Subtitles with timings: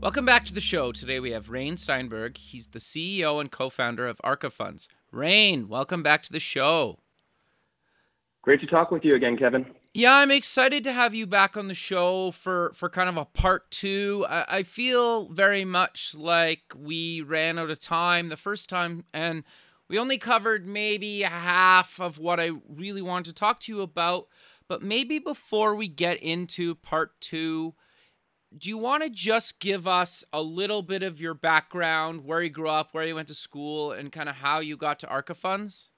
[0.00, 0.92] Welcome back to the show.
[0.92, 2.36] Today we have Rayne Steinberg.
[2.36, 4.88] He's the CEO and co-founder of Arca Funds.
[5.10, 7.00] Rayne, welcome back to the show.
[8.42, 9.66] Great to talk with you again, Kevin.
[9.92, 13.24] Yeah, I'm excited to have you back on the show for for kind of a
[13.24, 14.24] part two.
[14.28, 19.42] I, I feel very much like we ran out of time the first time, and
[19.88, 24.28] we only covered maybe half of what I really wanted to talk to you about.
[24.68, 27.74] But maybe before we get into part two,
[28.56, 32.50] do you want to just give us a little bit of your background, where you
[32.50, 35.34] grew up, where you went to school, and kind of how you got to Arca
[35.34, 35.90] Funds?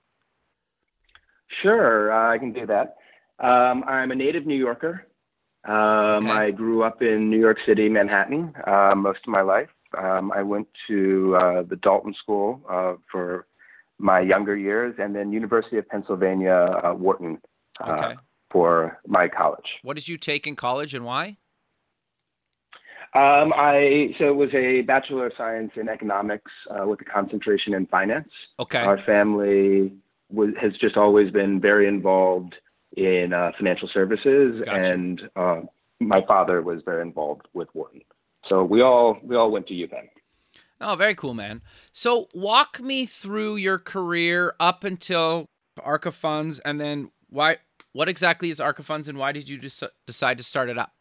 [1.63, 2.97] Sure, uh, I can do that.
[3.39, 5.07] Um, I'm a native New Yorker.
[5.65, 6.31] Um, Okay.
[6.31, 9.69] I grew up in New York City, Manhattan, uh, most of my life.
[9.97, 13.47] Um, I went to uh, the Dalton School uh, for
[13.99, 17.39] my younger years, and then University of Pennsylvania, uh, Wharton,
[17.81, 18.15] uh, Okay.
[18.51, 19.67] for my college.
[19.83, 21.37] What did you take in college and why?
[23.13, 27.75] Um, I so it was a Bachelor of Science in Economics uh, with a concentration
[27.75, 28.29] in finance.
[28.61, 28.79] Okay.
[28.79, 29.93] Our family
[30.31, 32.55] was, has just always been very involved
[32.97, 34.95] in uh, financial services, Gotcha.
[34.95, 35.61] and uh,
[35.99, 38.03] my father was very involved with Wharton.
[38.43, 40.09] So we all we all went to UPenn.
[40.81, 41.63] Oh, very cool, man.
[41.93, 45.47] So walk me through your career up until
[45.83, 47.57] Arca Funds, and then why?
[47.93, 50.93] What exactly is Arca Funds, and why did you just decide to start it up?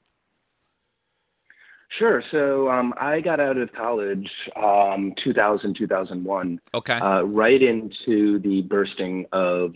[1.97, 2.23] Sure.
[2.31, 6.93] So um, I got out of college um, 2000 2001, Okay.
[6.93, 9.73] uh, right into the bursting of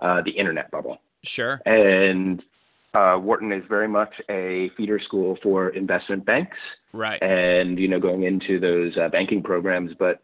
[0.00, 0.98] uh, the internet bubble.
[1.22, 1.60] sure.
[1.64, 2.42] and
[2.92, 6.56] uh, Wharton is very much a feeder school for investment banks,
[6.92, 7.20] Right.
[7.22, 10.20] and you know going into those uh, banking programs, but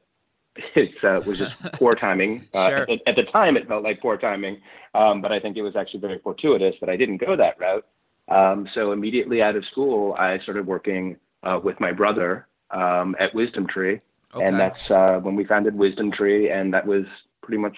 [0.77, 2.47] it uh, was just poor timing.
[2.55, 2.91] Uh, Sure.
[2.91, 4.61] at, at the time, it felt like poor timing,
[4.95, 7.87] um, but I think it was actually very fortuitous that I didn't go that route.
[8.29, 13.33] Um, so immediately out of school, I started working uh, with my brother um, at
[13.33, 14.01] WisdomTree,
[14.33, 14.45] Okay.
[14.45, 17.05] and that's uh, when we founded WisdomTree, and that was
[17.43, 17.77] pretty much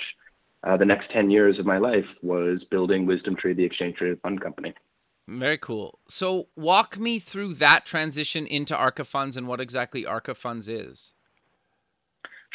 [0.65, 4.41] uh, the next 10 years of my life was building WisdomTree, the exchange traded fund
[4.41, 4.75] company.
[5.29, 5.99] Very cool.
[6.09, 11.15] So walk me through that transition into Arca Funds and what exactly Arca Funds is.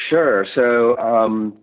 [0.08, 0.46] Sure.
[0.54, 1.58] So um,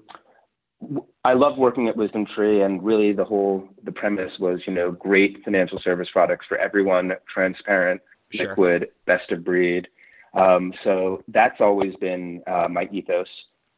[1.24, 4.92] I love working at Wisdom Tree, and really the whole the premise was, you know,
[4.92, 8.02] great financial service products for everyone, transparent,
[8.36, 8.50] Sure.
[8.50, 9.88] liquid, best of breed.
[10.34, 13.28] Um, so that's always been uh, my ethos.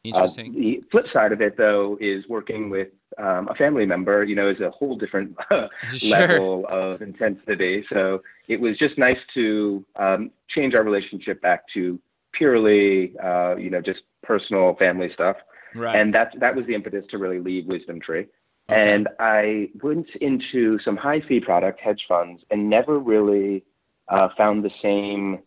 [0.04, 0.54] Uh, Interesting.
[0.54, 4.24] the flip side of it, though, is working with um, a family member.
[4.24, 5.36] You know, is a whole different
[5.94, 6.18] Sure.
[6.18, 7.84] level of intensity.
[7.92, 11.98] So it was just nice to um, change our relationship back to
[12.32, 15.36] purely, uh, you know, just personal family stuff.
[15.74, 15.96] right.
[15.96, 18.26] And that's that was the impetus to really leave WisdomTree.
[18.70, 18.94] Okay.
[18.94, 23.64] And I went into some high fee product hedge funds and never really
[24.10, 25.38] uh, found the same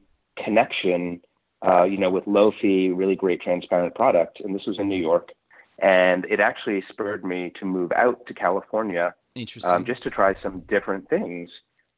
[0.44, 1.22] connection,
[1.66, 4.40] uh, you know, with low fee, really great transparent product.
[4.40, 5.30] And this was in New York.
[5.80, 9.16] And it actually spurred me to move out to California
[9.64, 11.50] um, just to try some different things.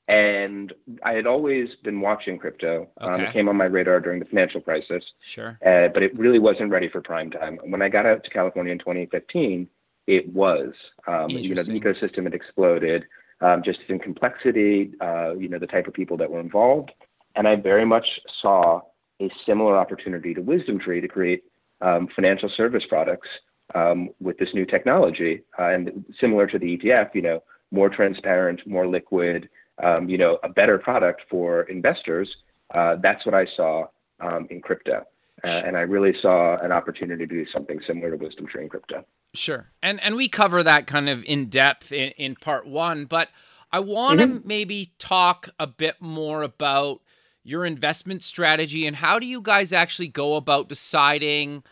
[0.08, 0.74] And
[1.04, 2.90] I had always been watching crypto.
[3.00, 5.58] Um, it came on my radar during the financial crisis sure.
[5.66, 7.58] uh, but it really wasn't ready for prime time.
[7.64, 9.70] When I got out to California in 2015,
[10.08, 10.74] it was.
[11.08, 13.06] Um, you know, the ecosystem had exploded,
[13.44, 14.92] um, just in complexity.
[15.02, 16.92] Uh, you know, the type of people that were involved,
[17.36, 18.06] and I very much
[18.42, 18.82] saw
[19.22, 21.44] a similar opportunity to WisdomTree to create
[21.82, 23.28] um, financial service products
[23.76, 27.14] um, with this new technology, uh, and similar to the ETF.
[27.14, 29.50] You know, more transparent, more liquid.
[29.84, 32.30] Um, you know, a better product for investors.
[32.74, 33.88] Uh, that's what I saw
[34.20, 35.04] um, in crypto.
[35.44, 39.06] Uh, and I really saw an opportunity to do something similar to WisdomTree in crypto.
[39.34, 39.72] Sure.
[39.82, 43.30] And and we cover that kind of in depth in, in part one, but
[43.72, 47.02] I want to maybe talk a bit more about
[47.44, 51.64] your investment strategy and how do you guys actually go about deciding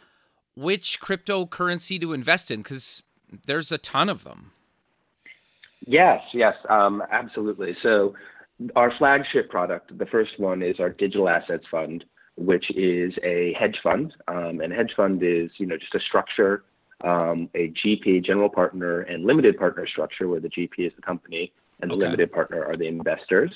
[0.55, 2.61] which cryptocurrency to invest in?
[2.61, 3.03] Because
[3.45, 4.51] there's a ton of them.
[5.85, 7.75] Yes, yes, um, absolutely.
[7.81, 8.13] So,
[8.75, 12.03] our flagship product, the first one, is our digital assets fund,
[12.41, 14.13] which is a hedge fund.
[14.27, 16.63] Um, and a hedge fund is, you know, just a structure,
[17.03, 21.51] um, a GP, general partner, and limited partner structure, where the GP is the company
[21.81, 22.05] and the Okay.
[22.05, 23.51] limited partner are the investors.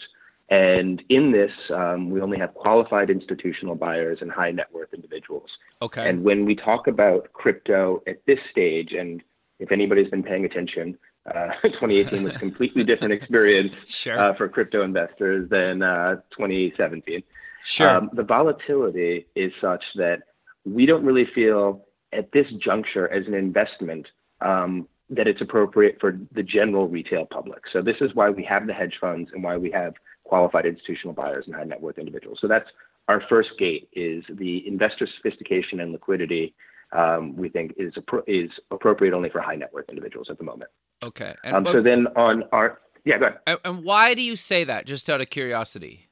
[0.49, 5.49] And in this, um, we only have qualified institutional buyers and high net worth individuals.
[5.81, 6.07] Okay.
[6.07, 9.23] And when we talk about crypto at this stage, and
[9.59, 10.97] if anybody's been paying attention,
[11.33, 14.19] uh, 2018 was a completely different experience sure.
[14.19, 17.23] uh, for crypto investors than uh, 2017.
[17.65, 17.89] Sure.
[17.89, 20.19] Um, the volatility is such that
[20.65, 21.83] we don't really feel
[22.13, 24.07] at this juncture as an investment
[24.41, 27.63] um, that it's appropriate for the general retail public.
[27.73, 29.93] So this is why we have the hedge funds and why we have
[30.25, 32.37] qualified institutional buyers and high net worth individuals.
[32.39, 32.69] So that's
[33.07, 36.53] our first gate is the investor sophistication and liquidity.
[36.91, 40.43] Um, we think is appro- is appropriate only for high net worth individuals at the
[40.43, 40.69] moment.
[41.03, 41.35] okay.
[41.43, 43.39] Um, so then on our yeah, go ahead.
[43.45, 44.85] and, and why do you say that?
[44.85, 46.09] Just out of curiosity.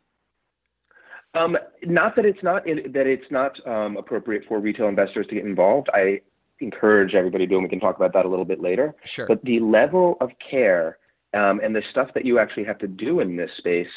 [1.36, 5.36] Um, not that it's not in, that it's not um, appropriate for retail investors to
[5.36, 5.90] get involved.
[5.94, 6.22] I
[6.60, 8.94] encourage everybody to, and we can talk about that a little bit later.
[9.04, 9.26] Sure.
[9.26, 10.98] But the level of care
[11.34, 13.88] um, and the stuff that you actually have to do in this space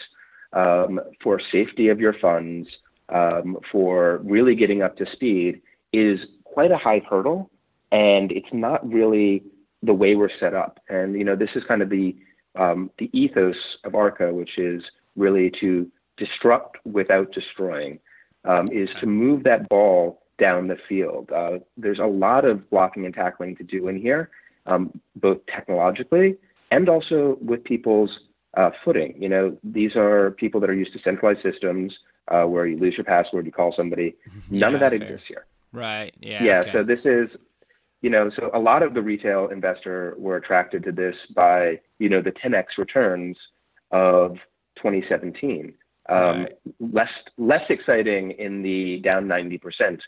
[0.53, 2.69] um, for safety of your funds,
[3.11, 5.61] um, for really getting up to speed,
[5.93, 7.50] is quite a high hurdle,
[7.93, 9.44] and it's not really
[9.83, 10.81] the way we're set up.
[10.88, 12.17] And you know, this is kind of the
[12.55, 14.83] um, the ethos of ARCA, which is
[15.15, 17.99] really to disrupt without destroying,
[18.45, 21.31] um, is to move that ball down the field.
[21.35, 24.31] Uh, there's a lot of blocking and tackling to do in here,
[24.67, 26.37] um, both technologically
[26.71, 28.19] and also with people's
[28.57, 29.15] uh, footing.
[29.21, 31.93] You know, these are people that are used to centralized systems
[32.29, 34.17] uh, where you lose your password, you call somebody.
[34.51, 35.09] None of Yeah, that fair.
[35.09, 35.47] exists here.
[35.73, 36.15] Right.
[36.21, 36.43] Yeah.
[36.43, 36.73] Yeah, okay.
[36.73, 37.29] so this is,
[38.03, 42.09] you know, so a lot of the retail investor were attracted to this by, you
[42.09, 43.37] know, the 10x returns
[43.91, 44.33] of
[44.77, 45.75] 2017.
[46.08, 46.53] Um, Right.
[46.79, 49.99] Less less exciting in the down 90%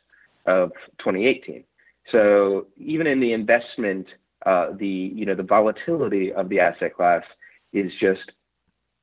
[0.47, 1.65] of 2018.
[2.13, 4.07] So even in the investment,
[4.47, 7.23] uh, the you know the volatility of the asset class
[7.73, 8.33] is just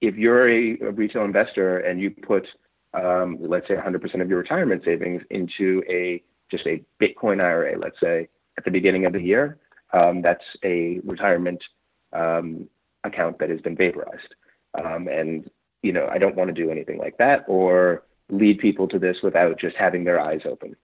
[0.02, 2.48] if you're a, a retail investor and you put
[2.94, 8.00] um, let's say 100% of your retirement savings into a just a Bitcoin IRA, let's
[8.00, 8.28] say
[8.58, 9.58] at the beginning of the year,
[9.94, 11.62] um, that's a retirement
[12.14, 12.68] um,
[13.04, 14.36] account that has been vaporized.
[14.76, 15.50] Um, and
[15.86, 19.18] you know, I don't want to do anything like that or lead people to this
[19.22, 20.76] without just having their eyes open.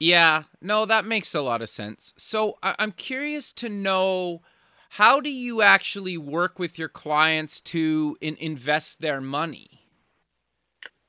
[0.00, 2.12] Yeah, no, that makes a lot of sense.
[2.16, 4.42] So I- I'm curious to know
[4.90, 9.86] how do you actually work with your clients to in- invest their money,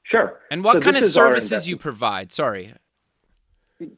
[0.03, 0.39] Sure.
[0.51, 2.31] and what So kind of this is our services you provide?
[2.31, 2.73] Sorry.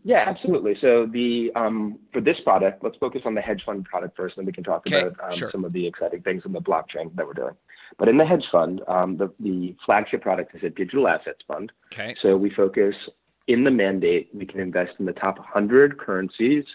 [0.04, 0.78] Yeah, absolutely.
[0.80, 4.48] So the um, for this product, let's focus on the hedge fund product first, and
[4.48, 5.52] we can talk Okay, about um, sure.
[5.52, 7.56] some of the exciting things in the blockchain that we're doing.
[7.98, 11.72] But in the hedge fund, um, the, the flagship product is a digital assets fund.
[11.94, 12.16] Okay.
[12.22, 12.96] So we focus
[13.48, 14.30] in the mandate.
[14.34, 16.66] We can invest in the top 100 currencies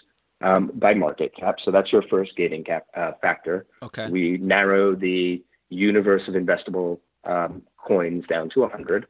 [0.41, 1.55] um, by market cap.
[1.63, 3.65] So that's your first gating cap uh, factor.
[3.83, 4.09] Okay.
[4.09, 9.05] We narrow the universe of investable um, coins down to 100.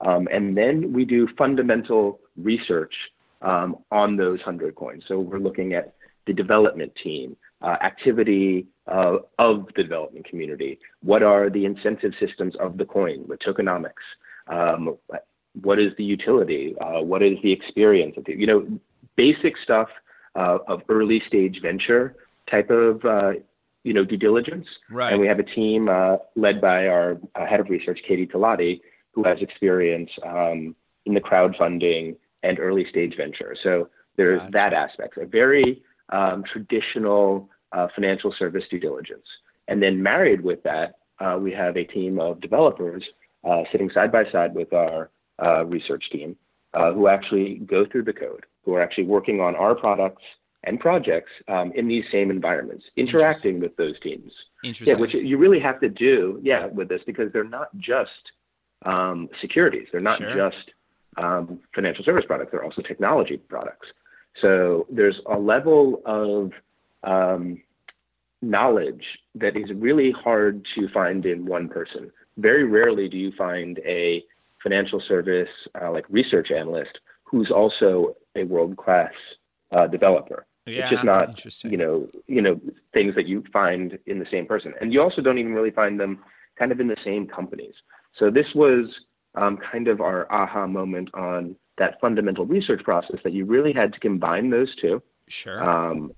[0.00, 2.94] Um, and then we do fundamental research
[3.40, 5.04] um, on those 100 coins.
[5.06, 5.94] So we're looking at
[6.26, 10.78] the development team, uh, activity uh, of the development community.
[11.02, 13.92] What are the incentive systems of the coin with tokenomics?
[14.48, 14.96] Um,
[15.60, 16.74] what is the utility?
[16.80, 18.16] Uh, what is the experience?
[18.16, 18.66] Of the, you know,
[19.16, 19.88] basic stuff
[20.34, 22.16] uh, of early stage venture
[22.50, 23.32] type of uh,
[23.84, 24.66] you know due diligence.
[24.90, 25.12] Right.
[25.12, 28.80] And we have a team uh, led by our uh, head of research, Katie Talati,
[29.12, 30.74] who has experience um,
[31.06, 33.56] in the crowdfunding and early stage venture.
[33.62, 34.52] So there's Gotcha.
[34.52, 39.26] that aspect, a very um, traditional uh, financial service due diligence.
[39.68, 43.02] And then married with that, uh, we have a team of developers
[43.44, 45.10] uh, sitting side by side with our
[45.42, 46.36] uh, research team
[46.74, 50.22] uh, who actually go through the code, who are actually working on our products
[50.64, 54.30] and projects um, in these same environments, interacting with those teams.
[54.62, 54.96] Interesting.
[54.96, 58.10] Yeah, which you really have to do, yeah, with this because they're not just
[58.84, 59.88] um, securities.
[59.90, 60.34] They're not Sure.
[60.34, 60.70] just
[61.16, 62.52] um, financial service products.
[62.52, 63.88] They're also technology products.
[64.40, 66.52] So there's a level of
[67.04, 67.62] um,
[68.40, 72.10] knowledge that is really hard to find in one person.
[72.38, 74.24] Very rarely do you find a
[74.62, 75.48] financial service
[75.80, 79.12] uh, like research analyst who's also a world-class
[79.72, 80.46] uh, developer.
[80.66, 80.82] yeah.
[80.82, 82.60] it's just not you know you know
[82.92, 85.98] things that you find in the same person and you also don't even really find
[85.98, 86.18] them
[86.58, 87.74] kind of in the same companies
[88.18, 88.86] so this was
[89.34, 93.92] um, kind of our aha moment on that fundamental research process that you really had
[93.92, 95.62] to combine those two Sure.
[95.62, 96.12] um,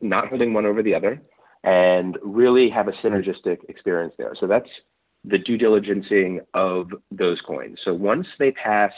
[0.00, 1.22] not holding one over the other
[1.62, 4.68] and really have a synergistic experience there so that's
[5.24, 8.92] the due diligencing of those coins so once they pass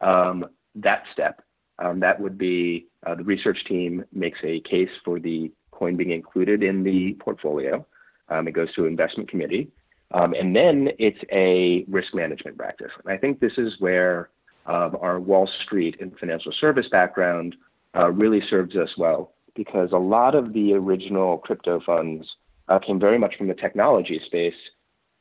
[0.00, 1.42] um, that step
[1.78, 6.10] um, that would be uh, the research team makes a case for the coin being
[6.10, 7.84] included in the portfolio.
[8.28, 9.70] Um, it goes to investment committee.
[10.12, 12.90] Um, and then it's a risk management practice.
[13.04, 14.30] And I think this is where
[14.66, 17.56] um, our Wall Street and financial service background
[17.96, 22.26] uh, really serves us well because a lot of the original crypto funds
[22.68, 24.54] uh, came very much from the technology space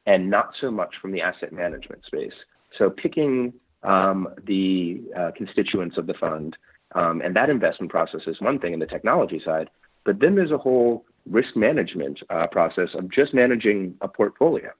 [0.06, 2.34] and not so much from the asset management space.
[2.78, 6.58] So picking um, the uh, constituents of the fund
[6.96, 9.70] um, and that investment process is one thing in the technology side,
[10.06, 14.72] but then there's a whole risk management uh, process of just managing a portfolio.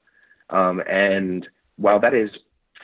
[0.50, 2.30] Um, and while that is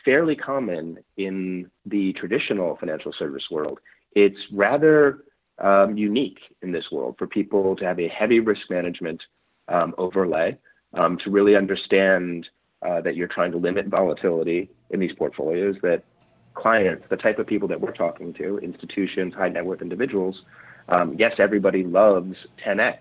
[0.04, 3.80] fairly common in the traditional financial service world,
[4.14, 5.24] it's rather
[5.60, 9.22] um, unique in this world for people to have a heavy risk management
[9.68, 10.58] um, overlay
[10.94, 12.48] um, to really understand
[12.82, 16.04] uh, that you're trying to limit volatility in these portfolios, that
[16.54, 20.42] clients, the type of people that we're talking to, institutions, high net worth individuals,
[20.88, 22.98] um, yes, everybody loves 10x,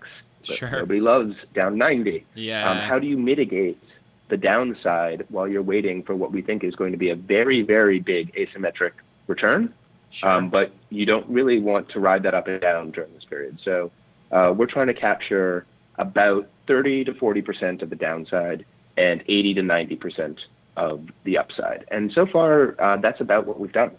[0.47, 0.71] but Sure.
[0.71, 2.25] nobody loves down 90.
[2.35, 2.69] Yeah.
[2.69, 3.81] Um, how do you mitigate
[4.29, 7.61] the downside while you're waiting for what we think is going to be a very,
[7.61, 8.91] very big asymmetric
[9.27, 9.73] return?
[10.11, 10.29] Sure.
[10.29, 13.59] Um, but you don't really want to ride that up and down during this period.
[13.63, 13.91] So
[14.31, 15.65] uh, we're trying to capture
[15.97, 18.65] about 30 to 40 percent of the downside
[18.97, 20.39] and 80 to 90 percent
[20.77, 21.85] of the upside.
[21.91, 23.91] And so far, uh, that's about what we've done.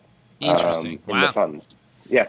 [0.43, 1.27] um, in Wow.
[1.27, 1.65] the funds.
[2.09, 2.29] Yeah.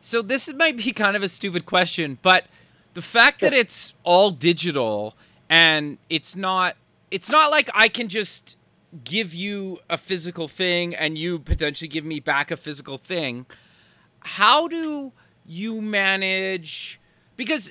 [0.00, 2.46] So this might be kind of a stupid question, but
[2.94, 5.16] the fact that it's all digital
[5.48, 6.76] and it's not
[7.10, 8.56] it's not like I can just
[9.04, 13.46] give you a physical thing and you potentially give me back a physical thing.
[14.20, 15.12] How do
[15.44, 17.00] you manage
[17.36, 17.70] because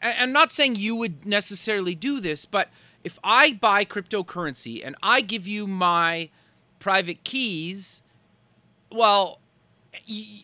[0.00, 2.70] I'm not saying you would necessarily do this, but
[3.04, 6.30] if I buy cryptocurrency and I give you my
[6.78, 8.02] private keys,
[8.90, 9.40] well,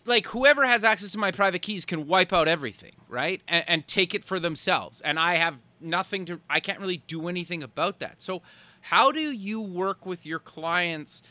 [0.04, 3.40] like whoever has access to my private keys can wipe out everything, right?
[3.48, 5.00] And, and take it for themselves.
[5.00, 8.20] And I have nothing to, I can't really do anything about that.
[8.20, 8.42] So,
[8.88, 11.22] how do you work with your clients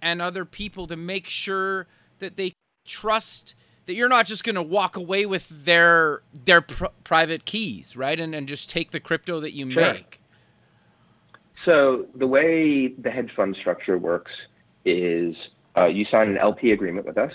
[0.00, 1.86] and other people to make sure
[2.18, 2.52] that they
[2.86, 3.54] trust
[3.86, 8.18] that you're not just going to walk away with their their pr- private keys, right?
[8.18, 9.92] And and just take the crypto that you Sure.
[9.92, 10.20] make.
[11.64, 14.32] So the way the hedge fund structure works
[14.84, 15.34] is
[15.76, 17.32] uh, you sign an LP agreement with us,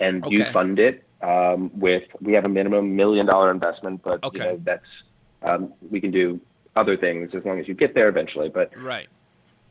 [0.00, 2.02] and you fund it um, with.
[2.20, 4.38] We have a minimum million dollar investment, but Okay.
[4.38, 4.86] you know, that's
[5.42, 6.40] um, we can do
[6.76, 8.48] other things as long as you get there eventually.
[8.48, 9.08] But Right.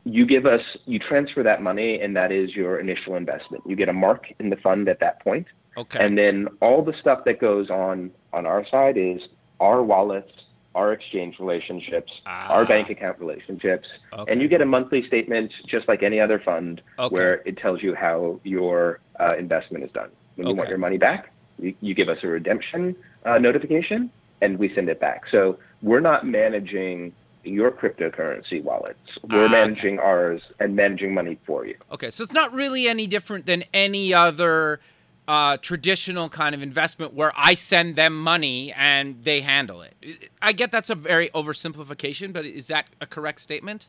[0.04, 3.62] you give us, you transfer that money, and that is your initial investment.
[3.66, 5.46] You get a mark in the fund at that point,
[5.76, 6.04] Okay.
[6.04, 9.20] and then all the stuff that goes on on our side is
[9.60, 10.30] our wallets,
[10.74, 12.52] our exchange relationships, Ah.
[12.54, 14.30] our bank account relationships, Okay.
[14.32, 17.12] and you get a monthly statement just like any other fund Okay.
[17.14, 20.10] where it tells you how your uh, investment is done.
[20.36, 22.94] When you want your money back, you, you give us a redemption
[23.24, 24.10] uh, notification,
[24.40, 25.22] and we send it back.
[25.30, 27.12] So we're not managing
[27.44, 28.98] your cryptocurrency wallets.
[29.22, 29.52] We're Ah, okay.
[29.52, 31.76] managing ours and managing money for you.
[31.92, 34.80] Okay, so it's not really any different than any other
[35.26, 39.94] uh, traditional kind of investment where I send them money and they handle it.
[40.40, 43.86] I get that's a very oversimplification, but is that a correct statement?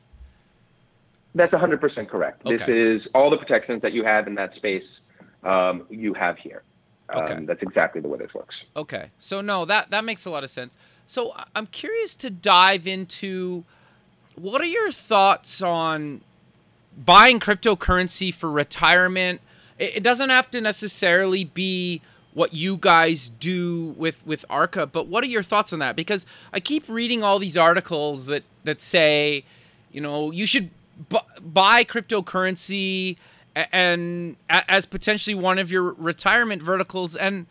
[1.36, 2.44] That's 100% correct.
[2.44, 4.84] This is all the protections that you have in that space,
[5.44, 6.63] um, you have here.
[7.11, 7.45] Um, Okay.
[7.45, 8.55] That's exactly the way this works.
[8.75, 10.77] Okay, so no, that that makes a lot of sense.
[11.07, 13.63] So I'm curious to dive into
[14.35, 16.21] what are your thoughts on
[16.97, 19.41] buying cryptocurrency for retirement?
[19.77, 22.01] It, it doesn't have to necessarily be
[22.33, 25.95] what you guys do with with Arca, but what are your thoughts on that?
[25.95, 29.43] Because I keep reading all these articles that that say,
[29.91, 30.69] you know, you should
[31.09, 33.17] bu- buy cryptocurrency
[33.71, 37.47] and as potentially one of your retirement verticals and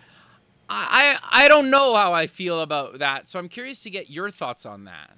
[0.71, 4.31] I, I don't know how I feel about that, so I'm curious to get your
[4.31, 5.17] thoughts on that.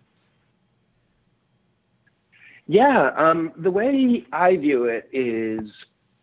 [2.66, 5.68] Yeah, um, the way I view it is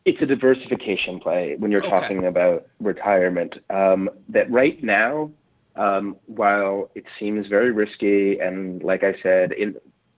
[0.05, 1.89] it's a diversification play when you're Okay.
[1.89, 3.55] talking about retirement.
[3.69, 5.31] Um, that right now,
[5.75, 9.75] um, while it seems very risky and, like I said, in,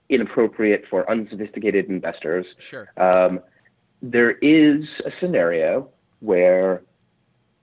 [0.10, 2.92] inappropriate for unsophisticated investors, Sure.
[4.02, 5.90] There is a scenario
[6.20, 6.82] where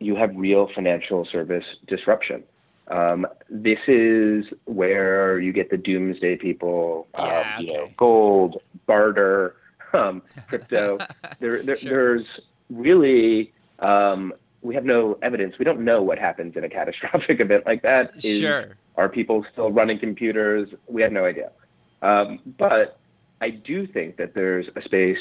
[0.00, 2.42] you have real financial service disruption.
[2.88, 9.56] Um, this is where you get the doomsday people, um, Yeah, you know, gold, barter,
[9.92, 10.98] um, crypto.
[11.40, 11.90] there, there, Sure.
[12.16, 12.26] There's
[12.70, 15.54] really, um, we have no evidence.
[15.58, 18.16] We don't know what happens in a catastrophic event like that.
[18.24, 18.76] Is- Sure.
[18.96, 20.68] are people still running computers?
[20.86, 21.50] We have no idea.
[22.02, 22.98] Um, but
[23.40, 25.18] I do think that there's a space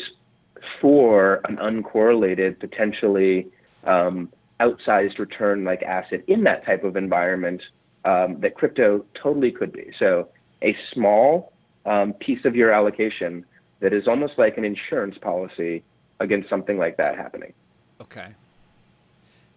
[0.82, 3.48] for an uncorrelated, potentially
[3.86, 7.62] um, outsized return like asset in that type of environment
[8.06, 9.92] um, that crypto totally could be.
[10.00, 10.30] So
[10.62, 11.52] a small
[11.86, 13.46] um, piece of your allocation
[13.80, 15.84] that is almost like an insurance policy
[16.20, 17.54] against something like that happening.
[18.02, 18.28] Okay.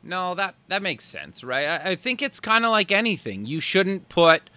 [0.03, 1.67] No, that that makes sense, right?
[1.67, 3.47] I, I think it's kind of like anything.
[3.47, 4.49] You shouldn't put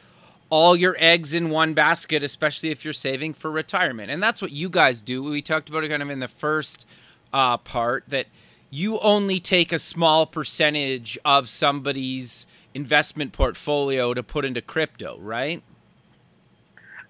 [0.51, 4.11] all your eggs in one basket, especially if you're saving for retirement.
[4.11, 5.23] And that's what you guys do.
[5.23, 6.85] We talked about it kind of in the first
[7.33, 8.27] uh, part that
[8.69, 15.63] you only take a small percentage of somebody's investment portfolio to put into crypto, right?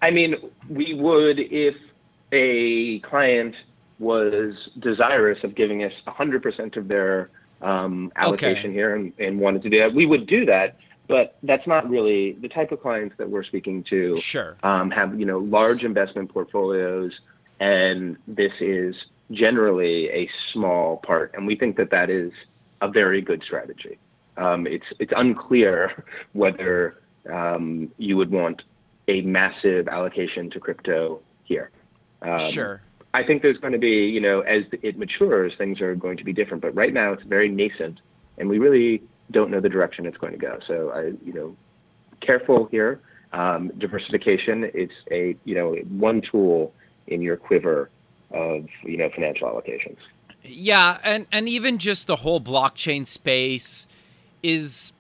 [0.04, 0.36] I mean,
[0.70, 1.76] we would if
[2.32, 3.56] a client
[3.98, 7.30] was desirous of giving us 100% of their
[7.62, 8.74] um, allocation okay.
[8.74, 10.78] here and, and wanted to do that, we would do that
[11.12, 14.16] but that's not really the type of clients that we're speaking to.
[14.16, 14.56] Sure.
[14.64, 17.12] Um, have you know large investment portfolios,
[17.60, 18.96] and this is
[19.30, 22.32] generally a small part, and we think that that is
[22.82, 24.00] a very good strategy.
[24.38, 28.62] Um, it's it's unclear whether um, you would want
[29.10, 31.72] a massive allocation to crypto here.
[32.22, 32.82] Um, sure.
[33.14, 36.24] I think there's going to be, you know, as it matures, things are going to
[36.24, 36.62] be different.
[36.62, 38.00] But right now, it's very nascent,
[38.38, 40.60] and we really don't know the direction it's going to go.
[40.68, 41.56] So I, you know,
[42.22, 43.00] careful here.
[43.34, 46.74] Um, diversification, it's a, you know, one tool
[47.08, 47.90] in your quiver
[48.32, 49.98] of, you know, financial allocations.
[50.44, 53.88] Yeah, and and even just the whole blockchain space
[54.44, 54.92] is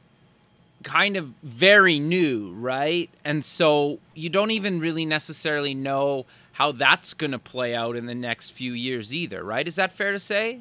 [0.83, 3.09] kind of very new, right?
[3.23, 8.05] And so you don't even really necessarily know how that's going to play out in
[8.05, 9.67] the next few years either, right?
[9.67, 10.59] Is that fair to say?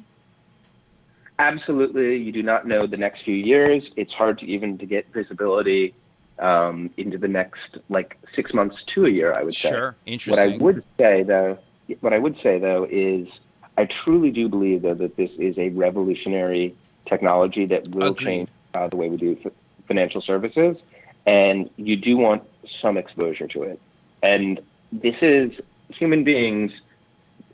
[1.47, 2.17] Absolutely.
[2.17, 3.83] You do not know the next few years.
[3.95, 5.93] It's hard to even to get visibility
[6.39, 9.69] um, into the next like six months to a year i would say.
[9.69, 9.95] Sure.
[10.05, 11.57] Interesting what i would say though
[11.99, 13.27] what i would say though is
[13.77, 16.75] i truly do believe though that this is a revolutionary
[17.07, 18.25] technology that will Agreed.
[18.25, 19.51] change uh, the way we do f-
[19.87, 20.77] financial services
[21.25, 22.43] and you do want
[22.81, 23.79] some exposure to it.
[24.23, 24.59] And
[24.91, 25.51] this is
[25.89, 26.71] human beings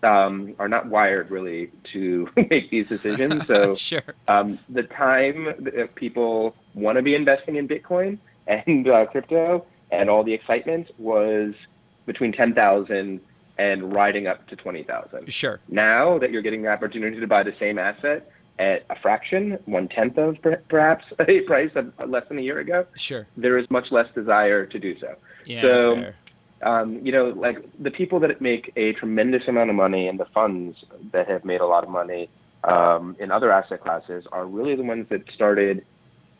[0.07, 3.45] um, are not wired really to make these decisions.
[3.45, 4.15] So sure.
[4.27, 10.09] um, the time that people want to be investing in Bitcoin and uh, crypto and
[10.09, 11.53] all the excitement was
[12.05, 13.19] between 10,000
[13.57, 15.31] and riding up to 20,000.
[15.31, 15.59] Sure.
[15.67, 19.87] Now that you're getting the opportunity to buy the same asset at a fraction, one
[19.87, 20.37] tenth of
[20.69, 23.27] perhaps a price of less than a year ago, sure.
[23.35, 25.15] there is much less desire to do so.
[25.45, 26.15] Yeah, so fair
[26.63, 30.25] um, you know, like the people that make a tremendous amount of money and the
[30.33, 30.77] funds
[31.11, 32.29] that have made a lot of money
[32.63, 35.85] um, in other asset classes are really the ones that started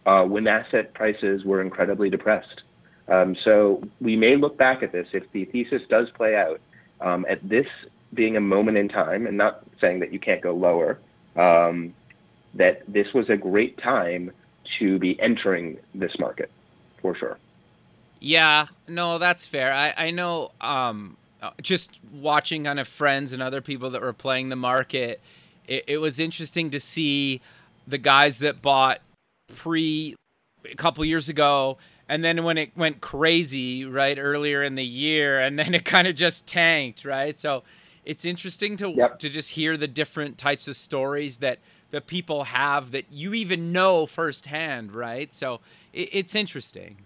[0.06, 2.62] uh, when asset prices were incredibly depressed.
[3.08, 6.60] Um, so we may look back at this if the thesis does play out
[7.00, 7.68] um, at this
[8.14, 10.98] being a moment in time, and not saying that you can't go lower,
[11.36, 11.94] um,
[12.54, 14.32] that this was a great time
[14.80, 16.50] to be entering this market
[17.02, 17.38] for sure.
[18.20, 19.74] Yeah, no, that's fair.
[19.74, 20.52] I I know.
[20.62, 25.22] Um, uh, just watching kind of friends and other people that were playing the market,
[25.68, 27.42] it, it was interesting to see
[27.88, 29.02] the guys that bought
[29.56, 30.16] pre
[30.70, 31.78] a couple years ago
[32.10, 36.08] and then when it went crazy right earlier in the year and then it kind
[36.08, 37.64] of just tanked right so
[38.06, 39.20] it's interesting to yep.
[39.20, 41.60] to just hear the different types of stories that
[41.92, 45.60] the people have that you even know firsthand right so
[45.94, 46.98] it, it's interesting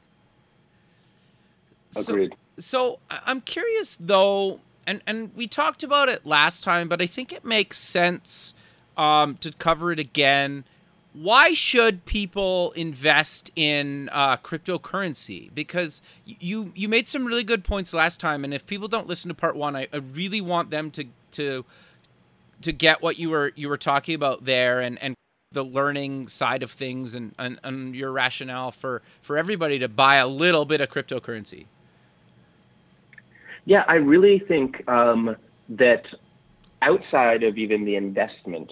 [1.96, 2.36] Agreed.
[2.58, 7.06] So, so I'm curious though, and and we talked about it last time, but I
[7.06, 8.54] think it makes sense
[8.98, 10.64] um, to cover it again.
[11.14, 15.54] Why should people invest in uh, cryptocurrency?
[15.54, 19.28] Because you you made some really good points last time, and if people don't listen
[19.28, 21.66] to part one, I, I really want them to to
[22.62, 25.16] to get what you were you were talking about there, and and
[25.52, 30.16] the learning side of things, and, and and your rationale for for everybody to buy
[30.16, 31.66] a little bit of cryptocurrency.
[33.66, 35.36] Yeah, I really think um,
[35.70, 36.06] that
[36.82, 38.72] outside of even the investment,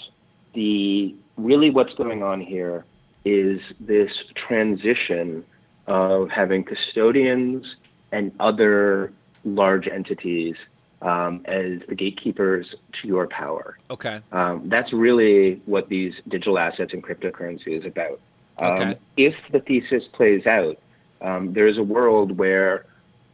[0.54, 2.86] the really what's going on here
[3.26, 5.44] is this transition
[5.88, 7.66] of having custodians
[8.12, 9.12] and other
[9.44, 10.56] large entities
[11.02, 12.68] um, as the gatekeepers
[13.02, 13.78] to your power.
[13.90, 14.22] Okay.
[14.32, 18.20] Um, that's really what these digital assets and cryptocurrency is about.
[18.58, 19.00] Um, okay.
[19.16, 20.78] If the thesis plays out,
[21.22, 22.86] um, there is a world where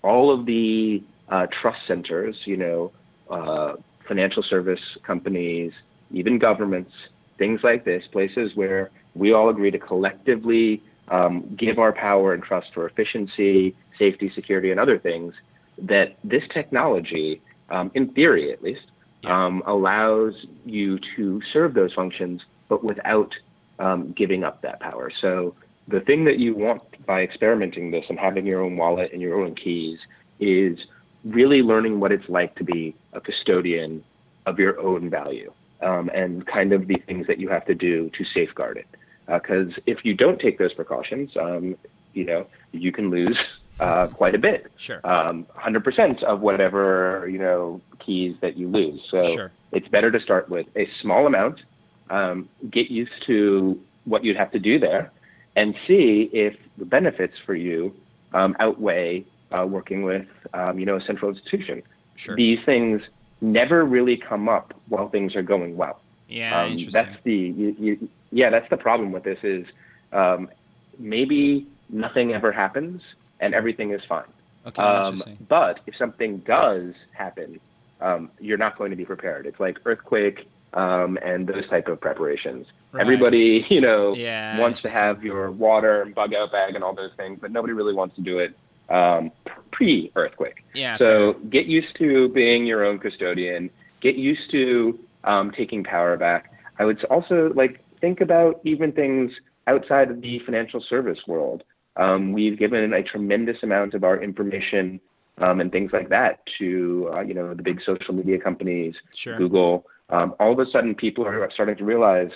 [0.03, 2.91] all of the uh, trust centers, you know,
[3.29, 3.73] uh,
[4.07, 5.71] financial service companies,
[6.11, 6.91] even governments,
[7.37, 12.43] things like this, places where we all agree to collectively um, give our power and
[12.43, 15.33] trust for efficiency, safety, security, and other things,
[15.77, 18.85] that this technology, um, in theory at least,
[19.25, 20.33] um, allows
[20.65, 23.31] you to serve those functions, but without
[23.79, 25.11] um, giving up that power.
[25.21, 25.55] So
[25.87, 29.41] the thing that you want by experimenting this and having your own wallet and your
[29.41, 29.99] own keys
[30.39, 30.77] is
[31.25, 34.03] really learning what it's like to be a custodian
[34.45, 38.09] of your own value um, and kind of the things that you have to do
[38.17, 38.87] to safeguard it.
[39.25, 41.75] Because uh, if you don't take those precautions, um,
[42.13, 43.37] you know, you can lose
[43.79, 44.71] uh, quite a bit.
[44.77, 45.05] Sure.
[45.05, 49.01] Um, 100% of whatever, you know, keys that you lose.
[49.09, 49.51] So sure.
[49.71, 51.61] it's better to start with a small amount,
[52.09, 55.11] um, get used to what you'd have to do there,
[55.55, 57.93] and see if the benefits for you
[58.33, 61.81] um, outweigh uh, working with, um, you know, a central institution.
[62.15, 62.35] Sure.
[62.35, 63.01] These things
[63.41, 66.01] never really come up while things are going well.
[66.27, 66.91] Yeah, um, interesting.
[67.03, 69.65] That's the you, you, yeah, that's the problem with this is
[70.11, 70.49] um,
[70.97, 73.01] maybe nothing ever happens
[73.39, 74.23] and everything is fine.
[74.65, 75.45] Okay, Um, interesting.
[75.47, 77.59] but if something does happen,
[78.01, 79.45] um, you're not going to be prepared.
[79.45, 82.65] It's like earthquake um, and those type of preparations.
[82.91, 83.01] Right.
[83.01, 86.95] Everybody, you know, Yeah, wants to have your water and bug out bag and all
[86.95, 88.57] those things, but nobody really wants to do it
[88.89, 89.31] um,
[89.71, 90.63] pre earthquake.
[90.73, 90.97] Yeah.
[90.97, 91.41] So fair.
[91.49, 93.69] get used to being your own custodian.
[94.01, 96.51] Get used to um, taking power back.
[96.79, 99.31] I would also like think about even things
[99.67, 101.63] outside of the financial service world.
[101.97, 104.99] Um, we've given a tremendous amount of our information
[105.37, 109.37] um, and things like that to uh, you know the big social media companies, Sure.
[109.37, 109.85] Google.
[110.09, 112.29] Um, all of a sudden, people are starting to realize: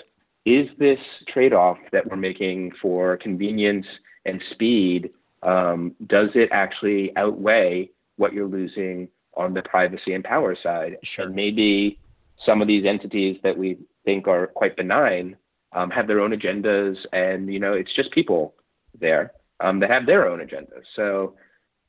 [0.44, 3.86] is this trade-off that we're making for convenience
[4.26, 5.10] and speed?
[5.42, 10.96] Um, does it actually outweigh what you're losing on the privacy and power side?
[11.02, 11.26] Sure.
[11.26, 11.98] And maybe
[12.44, 15.36] some of these entities that we think are quite benign
[15.72, 18.54] um, have their own agendas, and you know it's just people
[18.98, 20.82] there um, that have their own agendas.
[20.96, 21.34] So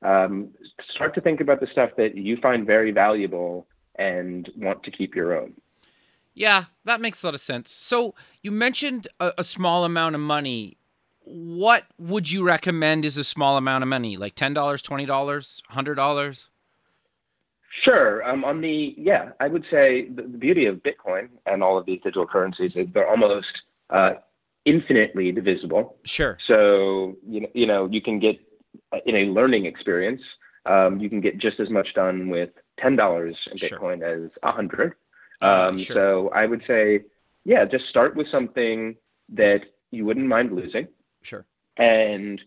[0.03, 0.49] um,
[0.93, 5.15] start to think about the stuff that you find very valuable and want to keep
[5.15, 5.53] your own.
[6.33, 7.71] Yeah, that makes a lot of sense.
[7.71, 10.77] So you mentioned a, a small amount of money.
[11.23, 14.17] What would you recommend is a small amount of money?
[14.17, 16.47] Like ten dollars, twenty dollars, hundred dollars?
[17.84, 18.27] Sure.
[18.27, 21.86] Um, on the yeah, I would say the, the beauty of Bitcoin and all of
[21.86, 23.47] these digital currencies is they're almost
[23.89, 24.13] uh,
[24.65, 25.95] infinitely divisible.
[26.03, 26.38] Sure.
[26.47, 28.39] So you know, you know, you can get
[28.91, 30.21] uh, in a learning experience,
[30.65, 33.69] um, you can get just as much done with ten dollars in Sure.
[33.79, 34.93] Bitcoin as a hundred.
[35.41, 35.95] Uh, Um, sure.
[35.95, 37.01] So I would say,
[37.45, 38.95] yeah, just start with something
[39.29, 40.88] that you wouldn't mind losing,
[41.21, 41.45] Sure.
[41.77, 42.41] and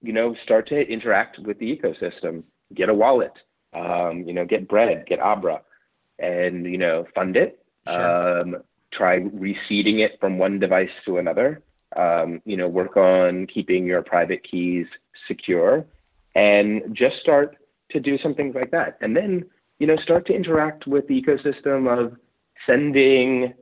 [0.00, 2.44] you know, start to interact with the ecosystem.
[2.74, 3.32] Get a wallet,
[3.74, 5.62] um, you know, get bread, get Abra,
[6.18, 7.64] and you know, fund it.
[7.88, 8.40] Sure.
[8.40, 8.56] Um,
[8.92, 11.62] try reseeding it from one device to another.
[11.96, 14.86] Um, you know, work on keeping your private keys
[15.26, 15.84] secure,
[16.34, 17.56] and just start
[17.90, 18.98] to do some things like that.
[19.00, 19.46] And then,
[19.78, 22.16] you know, start to interact with the ecosystem of
[22.66, 23.54] sending,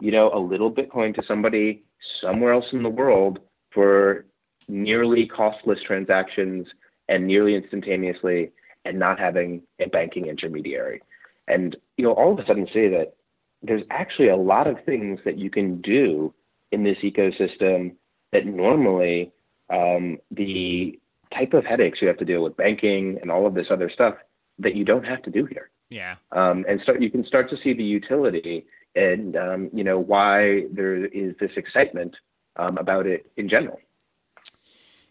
[0.00, 1.84] you know, a little Bitcoin to somebody
[2.22, 3.40] somewhere else in the world
[3.76, 4.24] for
[4.68, 6.66] nearly costless transactions
[7.10, 8.50] and nearly instantaneously
[8.86, 11.02] and not having a banking intermediary.
[11.46, 13.14] And you'll all of a sudden see that
[13.62, 16.32] there's actually a lot of things that you can do
[16.72, 17.94] in this ecosystem
[18.32, 19.30] that normally
[19.70, 20.98] um, the
[21.36, 24.14] type of headaches you have to deal with banking and all of this other stuff
[24.58, 25.68] that you don't have to do here.
[25.90, 26.14] Yeah.
[26.32, 30.64] Um, and start you can start to see the utility and um, you know why
[30.72, 32.16] there is this excitement
[32.58, 33.78] um, about it in general.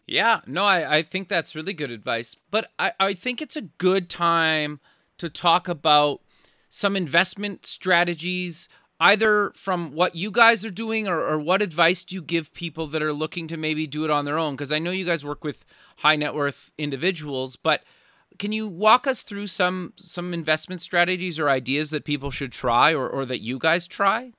[0.08, 2.36] Yeah, no, I, I think that's really good advice.
[2.52, 4.80] But I, I think it's a good time
[5.18, 6.22] to talk about
[6.70, 12.16] some investment strategies, either from what you guys are doing or, or what advice do
[12.16, 14.56] you give people that are looking to maybe do it on their own?
[14.56, 15.66] Because I know you guys work with
[15.98, 17.84] high net worth individuals, but
[18.38, 22.94] can you walk us through some some investment strategies or ideas that people should try
[22.94, 24.34] or, or that you guys try?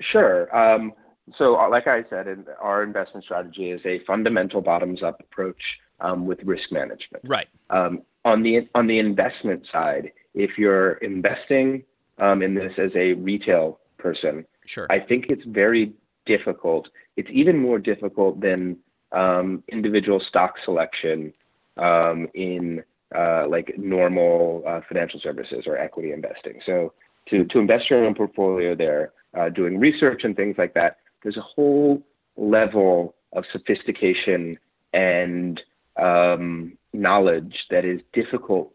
[0.00, 0.54] Sure.
[0.56, 0.92] Um,
[1.36, 5.60] so, uh, like I said, in, our investment strategy is a fundamental bottoms-up approach
[6.00, 7.24] um, with risk management.
[7.24, 7.48] Right.
[7.70, 11.82] Um, on the on the investment side, if you're investing
[12.18, 14.86] um, in this as a retail person, Sure.
[14.90, 15.94] I think it's very
[16.26, 16.88] difficult.
[17.16, 18.76] It's even more difficult than
[19.12, 21.32] um, individual stock selection
[21.78, 22.84] um, in
[23.16, 26.60] uh, like normal uh, financial services or equity investing.
[26.66, 26.92] So
[27.30, 31.36] to, to invest your own portfolio there, uh, doing research and things like that, there's
[31.36, 32.02] a whole
[32.36, 34.58] level of sophistication
[34.92, 35.60] and
[35.96, 38.72] um, knowledge that is difficult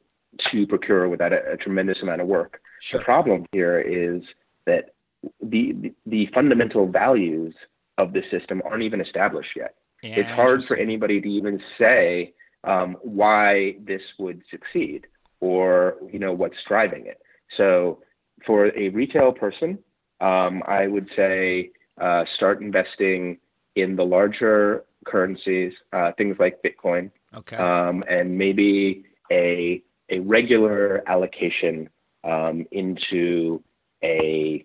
[0.51, 2.62] to procure without a, a tremendous amount of work.
[2.79, 2.99] sure.
[2.99, 4.23] The problem here is
[4.65, 4.93] that
[5.41, 7.53] the, the the fundamental values
[7.97, 9.75] of the system aren't even established yet.
[10.01, 15.08] Yeah, it's hard for anybody to even say um, why this would succeed
[15.39, 17.21] or you know what's driving it.
[17.56, 17.99] So
[18.45, 19.79] for a retail person,
[20.19, 23.38] um, I would say uh, start investing
[23.75, 27.58] in the larger currencies, uh, things like Bitcoin, Okay.
[27.58, 31.89] um, and maybe a a regular allocation
[32.23, 33.62] um, into
[34.03, 34.63] a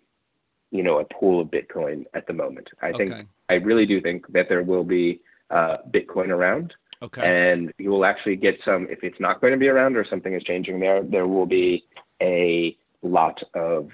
[0.70, 2.68] you know a pool of Bitcoin at the moment.
[2.82, 3.24] I think Okay.
[3.48, 7.22] I really do think that there will be uh, Bitcoin around, Okay.
[7.22, 8.86] and you will actually get some.
[8.90, 11.84] If it's not going to be around or something is changing there, there will be
[12.20, 13.90] a lot of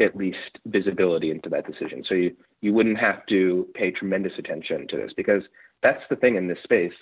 [0.00, 2.04] at least visibility into that decision.
[2.08, 5.42] So you you wouldn't have to pay tremendous attention to this because
[5.82, 6.92] that's the thing in this space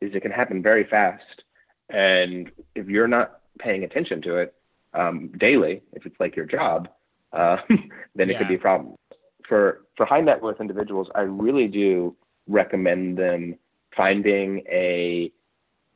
[0.00, 1.42] is it can happen very fast,
[1.88, 4.54] and if you're not paying attention to it
[4.94, 6.88] um, daily, if it's like your job,
[7.32, 7.56] uh,
[8.14, 8.94] then it could be a problem.
[9.48, 12.16] For for high net worth individuals, I really do
[12.48, 13.56] recommend them
[13.96, 15.32] finding a,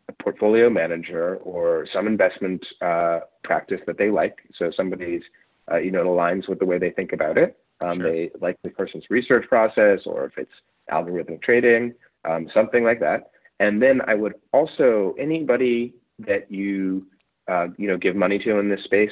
[0.09, 4.39] a portfolio manager or some investment uh, practice that they like.
[4.59, 5.23] So somebody's
[5.71, 7.59] uh, you know it aligns with the way they think about it.
[7.81, 8.13] Um, Sure.
[8.13, 10.53] They like the person's research process, or if it's
[10.91, 13.31] algorithmic trading, um, something like that.
[13.59, 17.07] And then I would also anybody that you
[17.49, 19.11] uh, you know give money to in this space,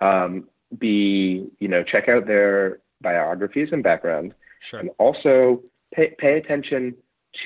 [0.00, 4.80] um, be you know check out their biographies and background, sure.
[4.80, 5.62] and also
[5.94, 6.94] pay pay attention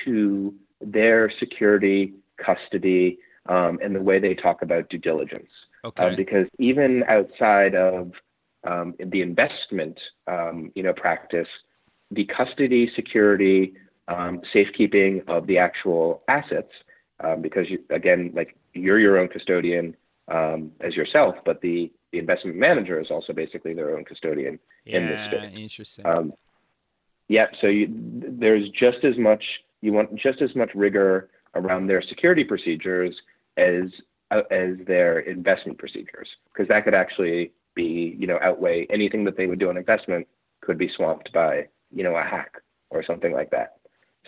[0.05, 5.49] to their security, custody, um, and the way they talk about due diligence.
[5.83, 6.03] Okay.
[6.03, 8.11] Um, because even outside of
[8.65, 11.47] um, the investment, um, you know, practice,
[12.11, 13.73] the custody, security,
[14.07, 16.71] um, safekeeping of the actual assets,
[17.23, 19.95] um, because you, again, like you're your own custodian
[20.29, 25.07] um, as yourself, but the, the investment manager is also basically their own custodian in
[25.07, 25.27] this yeah.
[25.27, 25.57] space.
[25.57, 26.05] Interesting.
[26.05, 26.33] Um,
[27.27, 29.43] yeah, so you, there's just as much
[29.81, 33.15] you want just as much rigor around their security procedures
[33.57, 33.83] as
[34.31, 39.37] uh, as their investment procedures, because that could actually be you know outweigh anything that
[39.37, 40.27] they would do on investment
[40.61, 42.55] could be swamped by you know a hack
[42.89, 43.77] or something like that.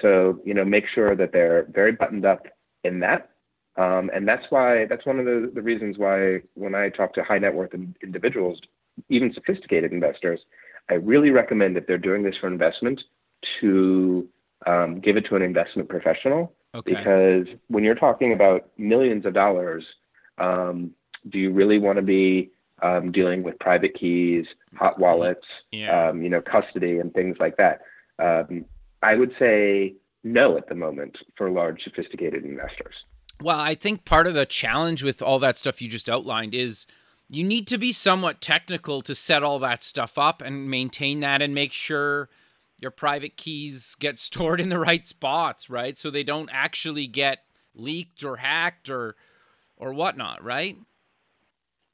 [0.01, 2.47] So you know make sure that they're very buttoned up
[2.83, 3.29] in that.
[3.77, 7.23] Um, and that's why that's one of the, the reasons why when I talk to
[7.23, 7.71] high net worth
[8.03, 8.59] individuals,
[9.09, 10.41] even sophisticated investors,
[10.89, 13.01] I really recommend if they're doing this for investment
[13.61, 14.27] to
[14.67, 16.93] um, give it to an investment professional okay.
[16.93, 19.83] because when you're talking about millions of dollars,
[20.37, 20.91] um,
[21.29, 22.51] do you really want to be
[22.81, 26.09] um, dealing with private keys, hot wallets, yeah.
[26.09, 27.81] um, you know, custody and things like that?
[28.19, 28.65] Um,
[29.01, 32.93] I would say no at the moment for large sophisticated investors.
[33.41, 36.85] Well, I think part of the challenge with all that stuff you just outlined is
[37.27, 41.41] you need to be somewhat technical to set all that stuff up and maintain that
[41.41, 42.29] and make sure
[42.79, 45.97] your private keys get stored in the right spots, right?
[45.97, 47.39] So they don't actually get
[47.73, 49.15] leaked or hacked or
[49.77, 50.77] or whatnot, right?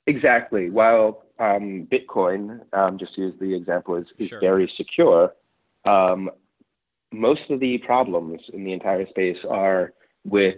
[0.08, 0.70] Exactly.
[0.70, 4.39] While um, Bitcoin, um, just to use the example, is, is Sure.
[4.39, 5.34] very secure,
[5.86, 6.32] um,
[7.12, 9.93] most of the problems in the entire space are
[10.26, 10.56] with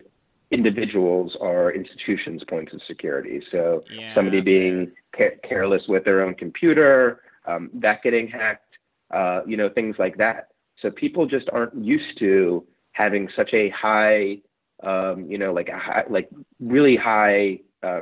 [0.52, 3.42] individuals or institutions' points of security.
[3.52, 8.78] So Yeah, somebody being ca- careless with their own computer, um, that getting hacked,
[9.12, 10.50] uh, you know, things like that.
[10.82, 14.42] So people just aren't used to having such a high,
[14.82, 18.02] um, you know, like a high, like really high uh,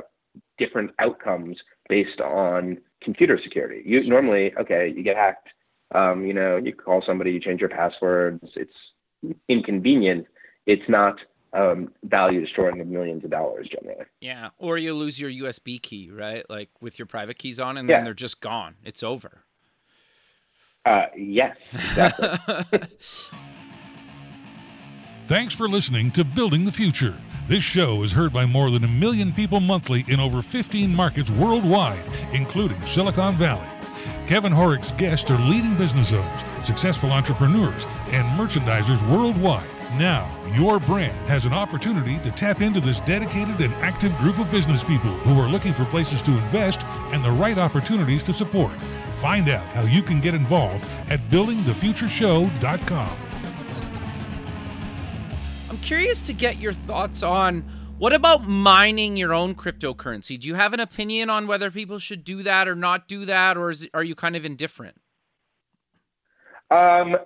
[0.58, 1.56] different outcomes
[1.88, 3.82] based on computer security.
[3.84, 5.48] You normally, okay, you get hacked.
[5.94, 8.44] Um, you know, you call somebody, you change your passwords.
[8.56, 8.72] It's
[9.48, 10.26] inconvenient.
[10.66, 11.16] It's not
[11.54, 14.04] um, value destroying of millions of dollars generally.
[14.20, 16.44] Yeah, or you lose your USB key, right?
[16.50, 17.96] Like with your private keys on and Yeah.
[17.98, 18.74] then they're just gone.
[18.84, 19.44] It's over.
[20.84, 22.28] Uh, yes, exactly.
[25.26, 27.14] Thanks for listening to Building the Future.
[27.48, 31.30] This show is heard by more than a million people monthly in over 15 markets
[31.30, 33.66] worldwide, including Silicon Valley.
[34.26, 39.66] Kevin Horek's guests are leading business owners, successful entrepreneurs, and merchandisers worldwide.
[39.96, 44.50] Now, your brand has an opportunity to tap into this dedicated and active group of
[44.50, 46.82] business people who are looking for places to invest
[47.14, 48.74] and the right opportunities to support.
[49.22, 53.27] Find out how you can get involved at buildingthefutureshow.com.
[55.68, 57.62] I'm curious to get your thoughts on
[57.98, 60.40] what about mining your own cryptocurrency?
[60.40, 63.56] Do you have an opinion on whether people should do that or not do that,
[63.56, 65.00] or is, are you kind of indifferent?
[66.70, 67.16] Um,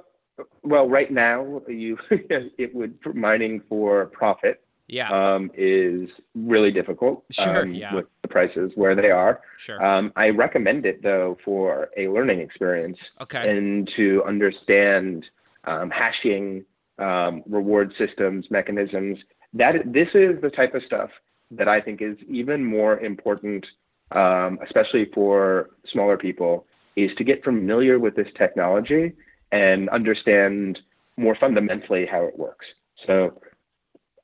[0.62, 7.24] well, right now, you it would mining for profit Yeah, um, is really difficult.
[7.31, 7.94] Sure, um, yeah.
[7.94, 9.85] With the prices where they are, sure.
[9.85, 13.57] um, I recommend it though for a learning experience okay.
[13.57, 15.26] and to understand
[15.64, 16.64] um, hashing,
[16.98, 19.18] um, reward systems, mechanisms.
[19.55, 21.11] That this is the type of stuff
[21.50, 23.66] that I think is even more important,
[24.12, 29.12] um, especially for smaller people, is to get familiar with this technology
[29.50, 30.78] and understand
[31.18, 32.64] more fundamentally how it works.
[33.07, 33.40] So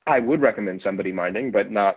[0.06, 1.96] I would recommend somebody mining, but not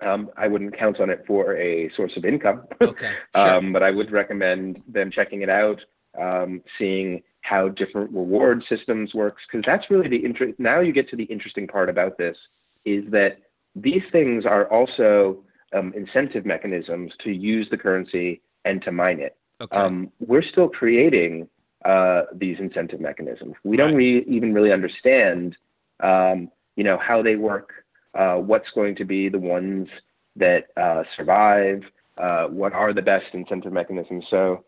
[0.00, 3.12] Um, I wouldn't count on it for a source of income, Okay.
[3.36, 3.48] Sure.
[3.54, 5.80] um, but I would recommend them checking it out,
[6.20, 10.58] um, seeing how different reward systems works, because that's really the interest.
[10.58, 12.36] Now you get to the interesting part about this
[12.84, 13.38] is that
[13.74, 19.36] these things are also um, incentive mechanisms to use the currency and to mine it.
[19.60, 19.76] okay.
[19.76, 21.48] Um, we're still creating
[21.84, 23.54] uh, these incentive mechanisms.
[23.64, 25.56] We don't re- even really understand,
[26.00, 27.70] um, you know, how they work,
[28.14, 29.88] uh, what's going to be the ones
[30.34, 31.82] that uh, survive,
[32.18, 34.24] uh, what are the best incentive mechanisms.
[34.30, 34.64] So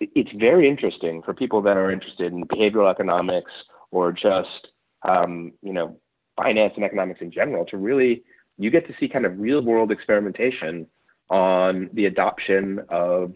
[0.00, 3.50] it's very interesting for people that are interested in behavioral economics
[3.90, 4.68] or just,
[5.02, 5.96] um, you know,
[6.36, 8.22] finance and economics in general to really,
[8.58, 10.86] you get to see kind of real world experimentation
[11.30, 13.34] on the adoption of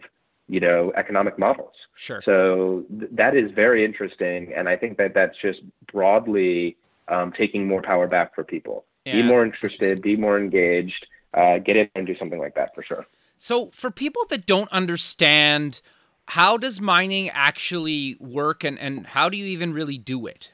[0.49, 1.73] you know economic models.
[1.95, 2.21] Sure.
[2.25, 5.59] so th- that is very interesting and i think that that's just
[5.91, 6.75] broadly
[7.07, 8.85] um, taking more power back for people.
[9.05, 12.83] Be more interested be more engaged uh, get in and do something like that for
[12.83, 13.05] sure.
[13.37, 15.81] So, for people that don't understand,
[16.27, 20.51] how does mining actually work and, and how do you even really do it?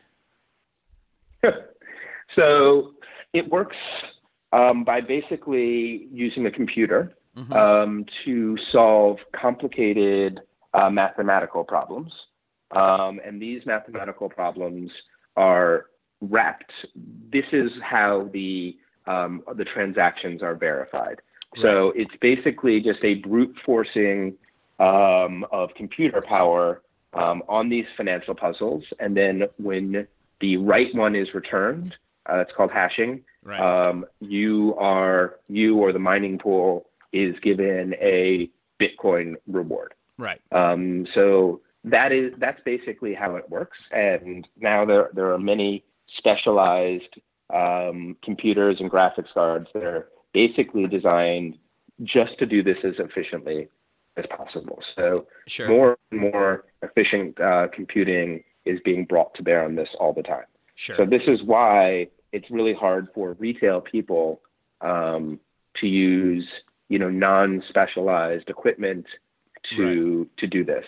[2.35, 2.91] so
[3.33, 3.77] it works
[4.51, 7.55] um, by basically using a computer Mhm.
[7.55, 10.41] um, to solve complicated
[10.73, 12.11] uh, mathematical problems.
[12.71, 14.91] Um, and these mathematical problems
[15.37, 15.85] are
[16.21, 16.71] wrapped.
[17.31, 18.77] This is how the
[19.07, 21.21] um, the transactions are verified.
[21.61, 24.35] So it's basically just a brute forcing
[24.79, 26.81] um, of computer power
[27.13, 30.07] um, on these financial puzzles, and then when
[30.41, 31.95] the right one is returned,
[32.27, 33.23] uh, that's called hashing.
[33.43, 33.59] Right.
[33.89, 39.93] Um, you are you or the mining pool is given a Bitcoin reward.
[40.17, 40.39] right.
[40.51, 43.77] Um, so that is that's basically how it works.
[43.91, 45.83] And now there there are many
[46.17, 47.19] specialized
[47.53, 51.57] um, computers and graphics cards that are basically designed
[52.03, 53.67] just to do this as efficiently
[54.19, 54.79] as possible.
[54.95, 55.67] So Sure.
[55.67, 60.23] more and more efficient uh, computing is being brought to bear on this all the
[60.23, 60.45] time.
[60.75, 60.95] Sure.
[60.97, 64.41] So this is why it's really hard for retail people
[64.81, 65.39] um,
[65.81, 66.47] to use,
[66.89, 69.05] you know, non-specialized equipment
[69.75, 70.85] to to do this,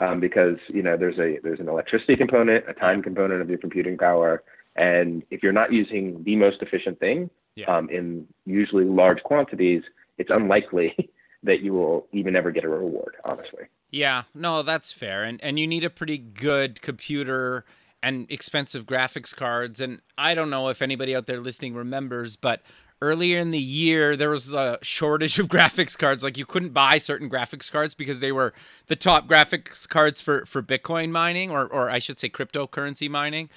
[0.00, 3.58] um, because you know there's a there's an electricity component, a time component of your
[3.58, 4.42] computing power,
[4.74, 7.66] and if you're not using the most efficient thing Yeah.
[7.76, 9.82] um, in usually large quantities,
[10.18, 10.94] it's unlikely
[11.42, 13.16] that you will even ever get a reward.
[13.24, 13.64] Honestly.
[13.90, 15.24] Yeah, no, that's fair.
[15.24, 17.64] And and you need a pretty good computer
[18.02, 19.80] and expensive graphics cards.
[19.80, 22.62] And I don't know if anybody out there listening remembers, but
[23.00, 26.22] earlier in the year there was a shortage of graphics cards.
[26.22, 28.52] Like you couldn't buy certain graphics cards because they were
[28.86, 33.48] the top graphics cards for for Bitcoin mining, or or I should say cryptocurrency mining.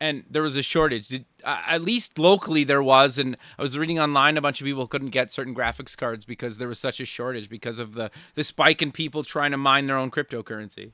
[0.00, 1.08] And there was a shortage.
[1.08, 4.64] Did, uh, at least locally there was, and I was reading online a bunch of
[4.64, 8.10] people couldn't get certain graphics cards because there was such a shortage because of the
[8.34, 10.92] the spike in people trying to mine their own cryptocurrency.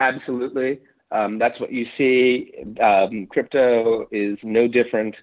[0.00, 0.80] Absolutely.
[1.12, 2.52] Um, that's what you see.
[2.82, 5.14] Um, crypto is no different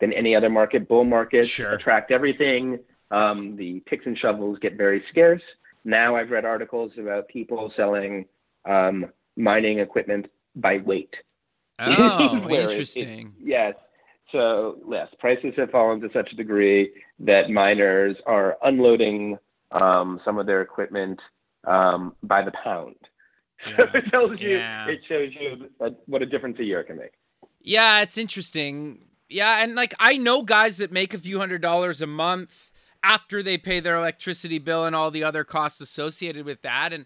[0.00, 0.86] than any other market.
[0.86, 1.72] Bull markets Sure.
[1.72, 2.78] attract everything.
[3.10, 5.42] Um, the picks and shovels get very scarce.
[5.84, 8.26] Now I've read articles about people selling
[8.66, 11.14] um, mining equipment by weight.
[11.80, 13.34] Oh, Where it- interesting.
[13.42, 13.74] yes.
[14.32, 19.38] So yes, prices have fallen to such a degree that miners are unloading
[19.72, 21.18] um, some of their equipment
[21.66, 22.96] um, by the pound.
[23.78, 24.86] So it tells you, Yeah.
[24.88, 27.12] it shows you that- what a difference a year can make.
[27.60, 29.04] Yeah, it's interesting.
[29.28, 32.70] Yeah, and like I know guys that make a few hundred dollars a month
[33.02, 37.04] after they pay their electricity bill and all the other costs associated with that and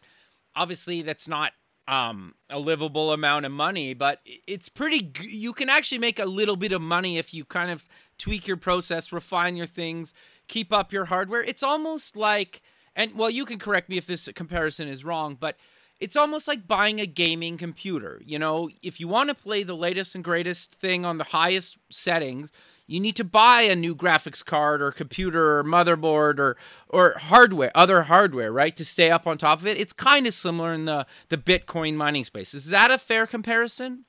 [0.57, 1.53] obviously that's not
[1.87, 6.57] um a livable amount of money, but it's pretty you can actually make a little
[6.57, 7.87] bit of money if you kind of
[8.19, 10.15] tweak your process, refine your things,
[10.49, 11.43] keep up your hardware.
[11.43, 12.63] It's almost like
[12.97, 15.57] and well, you can correct me if this comparison is wrong, but
[16.01, 18.21] it's almost like buying a gaming computer.
[18.25, 21.77] You know, if you want to play the latest and greatest thing on the highest
[21.91, 22.51] settings,
[22.87, 26.57] you need to buy a new graphics card or computer or motherboard or
[26.89, 29.79] or hardware, other hardware, right, to stay up on top of it.
[29.79, 32.55] It's kind of similar in the the Bitcoin mining space.
[32.55, 34.05] Is that a fair comparison?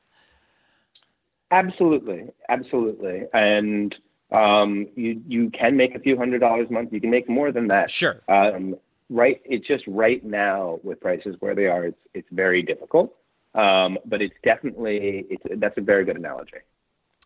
[1.52, 3.96] Absolutely, absolutely, and
[4.32, 6.92] um, you you can make a few hundred dollars a month.
[6.92, 7.90] You can make more than that.
[7.90, 8.22] Sure.
[8.28, 8.76] Um,
[9.10, 13.16] right, it's just right now with prices where they are, it's it's very difficult.
[13.54, 16.58] Um, but it's definitely it's that's a very good analogy.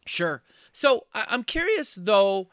[0.05, 0.43] Sure.
[0.71, 2.49] So I- I'm curious though,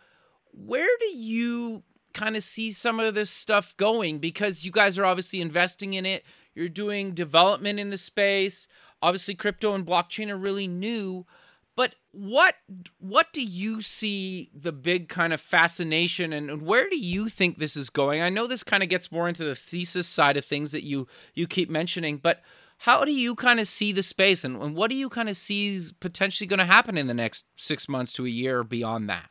[0.53, 1.83] where do you
[2.15, 4.19] kind of see some of this stuff going?
[4.19, 6.25] Because you guys are obviously investing in it.
[6.55, 8.67] You're doing development in the space.
[9.03, 11.27] Obviously, crypto and blockchain are really new.
[11.77, 12.55] But what
[12.99, 17.77] what do you see the big kind of fascination and where do you think this
[17.77, 18.23] is going?
[18.23, 21.07] I know this kind of gets more into the thesis side of things that you
[21.35, 22.41] you keep mentioning, but
[22.79, 25.37] how do you kind of see the space and, and what do you kind of
[25.37, 28.65] see is potentially going to happen in the next six months to a year or
[28.65, 29.31] beyond that?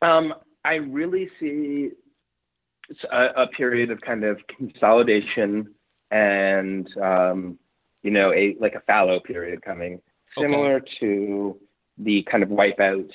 [0.00, 0.34] Um,
[0.64, 1.90] I really see
[3.10, 5.74] a, a, period of kind of consolidation
[6.10, 7.58] and um,
[8.02, 10.00] you know a like a fallow period coming,
[10.36, 10.90] similar okay.
[11.00, 11.56] to
[11.98, 13.08] the kind of wipeout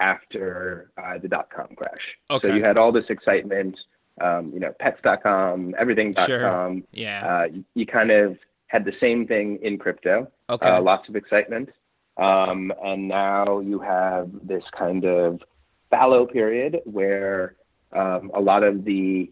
[0.00, 1.92] after uh, the dot com crash.
[2.30, 2.48] Okay.
[2.48, 3.76] So you had all this excitement
[4.20, 6.26] um, you know, pets.com, everything.com.
[6.26, 6.82] Sure.
[6.92, 7.26] Yeah.
[7.26, 10.30] Uh, you, you, kind of had the same thing in crypto.
[10.48, 10.68] Okay.
[10.68, 11.70] Uh, lots of excitement.
[12.16, 15.40] Um, and now you have this kind of
[15.90, 17.54] fallow period where
[17.92, 19.30] um, a lot of the,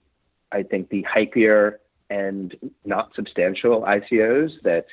[0.52, 1.76] I think, the hypier
[2.08, 4.86] and not substantial ICOs that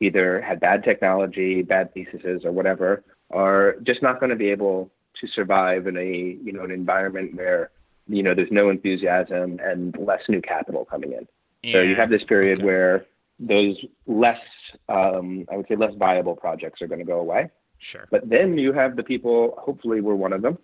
[0.00, 4.90] either had bad technology, bad theses, or whatever, are just not going to be able
[5.20, 7.70] to survive in a you know an environment where
[8.08, 11.26] you know, there's no enthusiasm and less new capital coming in.
[11.62, 11.74] Yeah.
[11.74, 12.66] So you have this period okay.
[12.66, 13.06] where
[13.38, 13.76] those
[14.06, 14.40] less,
[14.88, 17.50] um, I would say, less viable projects are going to go away.
[17.78, 18.06] Sure.
[18.10, 20.58] But then you have the people, hopefully, we're one of them,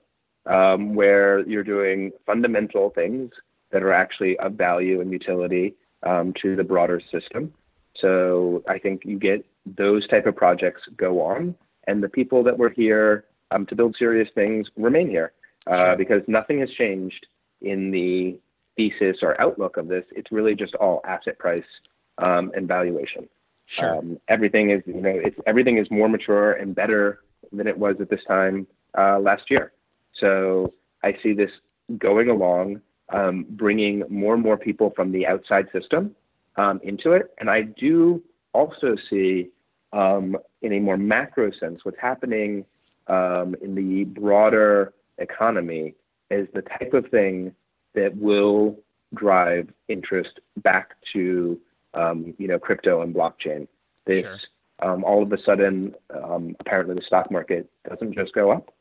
[0.47, 3.31] um, where you're doing fundamental things
[3.71, 5.75] that are actually of value and utility
[6.05, 7.53] um, to the broader system.
[7.97, 11.55] So I think you get those type of projects go on,
[11.87, 15.33] and the people that were here um, to build serious things remain here
[15.67, 15.97] uh, sure.
[15.97, 17.27] because nothing has changed
[17.61, 18.39] in the
[18.77, 20.05] thesis or outlook of this.
[20.13, 21.63] It's really just all asset price
[22.19, 23.29] um, and valuation.
[23.67, 23.99] Sure.
[23.99, 27.21] Um, everything is, you know, it's everything is more mature and better
[27.53, 28.67] than it was at this time
[28.99, 29.73] uh, last year.
[30.19, 31.51] So I see this
[31.99, 36.15] going along, um, bringing more and more people from the outside system
[36.57, 39.49] um, into it, and I do also see,
[39.93, 42.65] um, in a more macro sense, what's happening
[43.07, 45.95] um, in the broader economy
[46.31, 47.55] is the type of thing
[47.95, 48.79] that will
[49.15, 51.59] drive interest back to
[51.95, 53.69] um, you know crypto and blockchain.
[54.07, 54.39] This sure.
[54.83, 58.75] um, all of a sudden, um, apparently, the stock market doesn't just go up;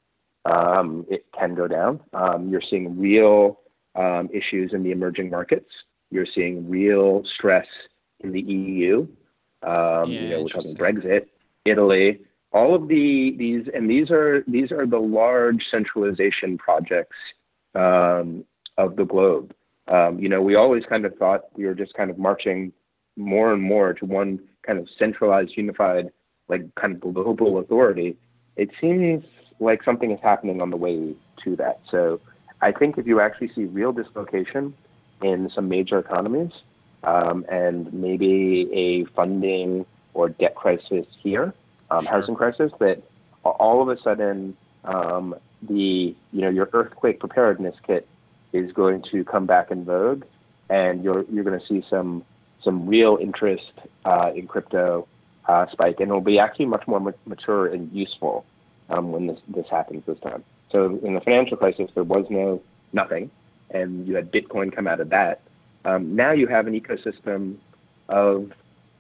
[0.46, 2.00] um, it can go down.
[2.14, 3.60] Um, you're seeing real
[3.96, 5.70] um, issues in the emerging markets.
[6.10, 7.68] You're seeing real stress
[8.22, 9.08] in the EU.
[9.64, 11.28] Yeah, you know, we're talking Brexit,
[11.66, 12.22] Italy
[12.54, 17.16] all of the these and these are these are the large centralization projects
[17.76, 18.44] um,
[18.78, 19.54] of the globe.
[19.88, 22.72] Um, you know, we always kind of thought we were just kind of marching
[23.18, 26.12] more and more to one kind of centralized, unified,
[26.48, 28.16] like kind of global authority.
[28.56, 29.24] It seems
[29.60, 31.80] like something is happening on the way to that.
[31.90, 32.20] So
[32.62, 34.74] I think if you actually see real dislocation
[35.22, 36.52] in some major economies
[37.04, 41.54] um, and maybe a funding or debt crisis here,
[41.92, 43.04] um, housing crisis, that
[43.44, 48.08] all of a sudden um, the you know your earthquake preparedness kit
[48.54, 50.24] is going to come back in vogue,
[50.70, 52.26] and you're you're going to see some
[52.64, 53.72] some real interest
[54.06, 55.08] uh, in crypto
[55.48, 58.46] uh, spike, and it'll be actually much more ma- mature and useful
[58.90, 60.44] um, when this this happens this time.
[60.74, 62.62] So in the financial crisis, there was no
[62.94, 63.30] nothing,
[63.70, 65.42] and you had Bitcoin come out of that.
[65.84, 67.58] Um, now you have an ecosystem
[68.08, 68.52] of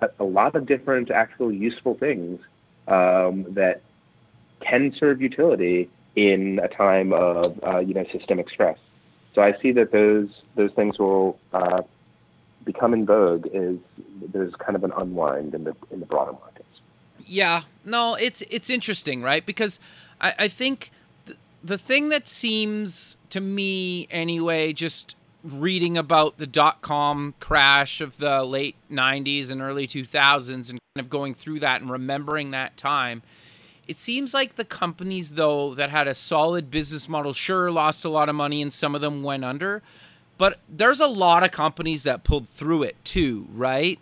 [0.01, 2.39] a, a lot of different actual useful things
[2.87, 3.81] um, that
[4.61, 8.77] can serve utility in a time of uh, you know systemic stress.
[9.33, 11.81] So I see that those those things will uh,
[12.65, 13.47] become in vogue.
[13.53, 13.79] Is
[14.31, 16.67] there's kind of an unwind in the in the broader markets.
[17.25, 19.45] Yeah, no, it's it's interesting, right?
[19.45, 19.79] Because
[20.19, 20.91] I, I think
[21.25, 28.01] th- the thing that seems to me anyway, just reading about the dot com crash
[28.01, 32.51] of the late 90s and early 2000s and kind of going through that and remembering
[32.51, 33.23] that time
[33.91, 38.09] it seems like the companies, though, that had a solid business model, sure, lost a
[38.09, 39.81] lot of money and some of them went under,
[40.37, 43.99] but there's a lot of companies that pulled through it too, right?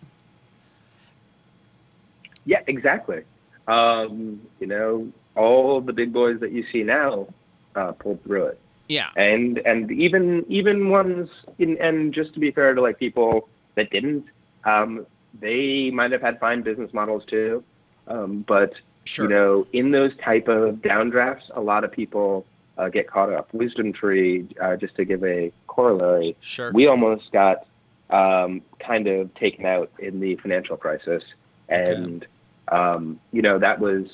[2.44, 3.22] Yeah, exactly.
[3.66, 7.26] Um, you know, all the big boys that you see now
[7.74, 8.60] uh, pulled through it.
[8.90, 9.10] Yeah.
[9.16, 11.28] And and even even ones
[11.58, 14.24] in, and just to be fair to like people that didn't,
[14.64, 15.06] um,
[15.40, 17.62] they might have had fine business models too.
[18.08, 18.72] Um, but
[19.04, 19.24] Sure.
[19.24, 23.50] You know, in those type of downdrafts, a lot of people uh, get caught up.
[23.52, 26.70] WisdomTree, uh, just to give a corollary, sure.
[26.72, 27.66] we almost got
[28.10, 31.22] um, kind of taken out in the financial crisis,
[31.68, 32.24] and
[32.70, 32.76] okay.
[32.76, 34.06] um, you know that was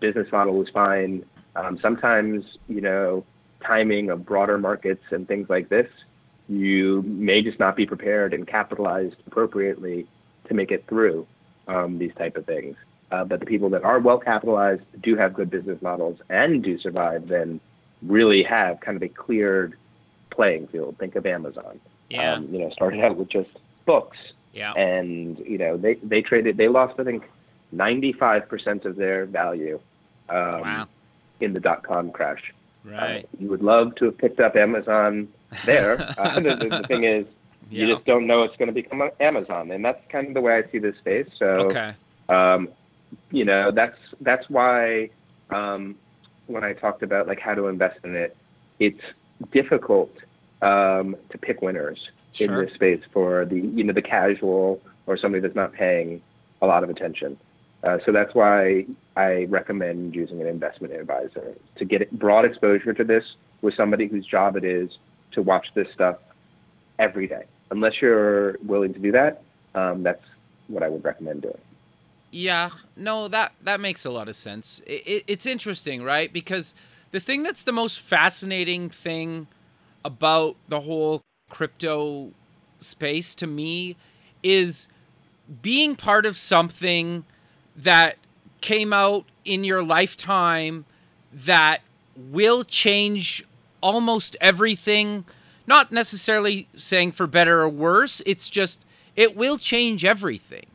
[0.00, 1.24] business model was fine.
[1.54, 3.24] Um, sometimes you know
[3.66, 5.88] timing of broader markets and things like this,
[6.48, 10.06] you may just not be prepared and capitalized appropriately
[10.48, 11.26] to make it through
[11.66, 12.76] um, these type of things.
[13.10, 16.78] Uh, but the people that are well capitalized, do have good business models, and do
[16.78, 17.60] survive, then
[18.02, 19.74] really have kind of a cleared
[20.30, 20.96] playing field.
[20.98, 21.80] Think of Amazon.
[22.10, 22.34] Yeah.
[22.34, 23.50] Um, you know, started out with just
[23.84, 24.18] books,
[24.52, 24.72] Yeah.
[24.72, 26.56] and you know they they traded.
[26.56, 27.24] They lost, I think,
[27.72, 29.80] ninety five percent of their value.
[30.28, 30.88] Um, Wow.
[31.40, 32.52] In the dot com crash.
[32.86, 33.24] Right.
[33.24, 35.28] Uh, you would love to have picked up Amazon
[35.64, 35.96] there.
[36.18, 37.26] Uh, the, the, the thing is,
[37.70, 40.56] you just don't know it's going to become Amazon, and that's kind of the way
[40.56, 41.28] I see this space.
[41.38, 41.92] So, Okay.
[42.28, 42.68] um,
[43.30, 45.10] you know, that's that's why
[45.50, 45.96] um,
[46.46, 48.36] when I talked about like how to invest in it,
[48.78, 49.00] it's
[49.52, 50.12] difficult
[50.62, 51.98] um, to pick winners
[52.38, 56.22] in this space for the you know the casual or somebody that's not paying
[56.62, 57.36] a lot of attention.
[57.86, 58.84] Uh, so that's why
[59.16, 63.22] I recommend using an investment advisor to get broad exposure to this
[63.62, 64.90] with somebody whose job it is
[65.32, 66.16] to watch this stuff
[66.98, 67.44] every day.
[67.70, 69.42] Unless you're willing to do that,
[69.76, 70.22] um, that's
[70.66, 71.58] what I would recommend doing.
[72.32, 74.82] Yeah, no, that that makes a lot of sense.
[74.84, 76.32] It, it, it's interesting, right?
[76.32, 76.74] Because
[77.12, 79.46] the thing that's the most fascinating thing
[80.04, 82.32] about the whole crypto
[82.80, 83.94] space to me
[84.42, 84.88] is
[85.62, 87.24] being part of something
[87.76, 88.16] that
[88.60, 90.84] came out in your lifetime
[91.32, 91.82] that
[92.16, 93.44] will change
[93.82, 95.24] almost everything.
[95.66, 100.66] Not necessarily saying for better or worse, it's just it will change everything.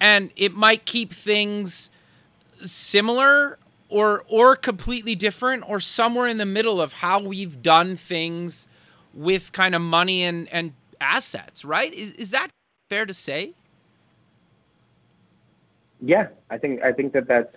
[0.00, 1.90] And it might keep things
[2.62, 3.58] similar
[3.88, 8.66] or or completely different or somewhere in the middle of how we've done things
[9.12, 11.92] with kind of money and and assets, right?
[11.92, 12.48] Is is that
[12.88, 13.54] fair to say?
[16.02, 17.54] Yeah, I think I think that that's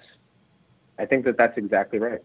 [0.99, 2.19] I think that that's exactly right,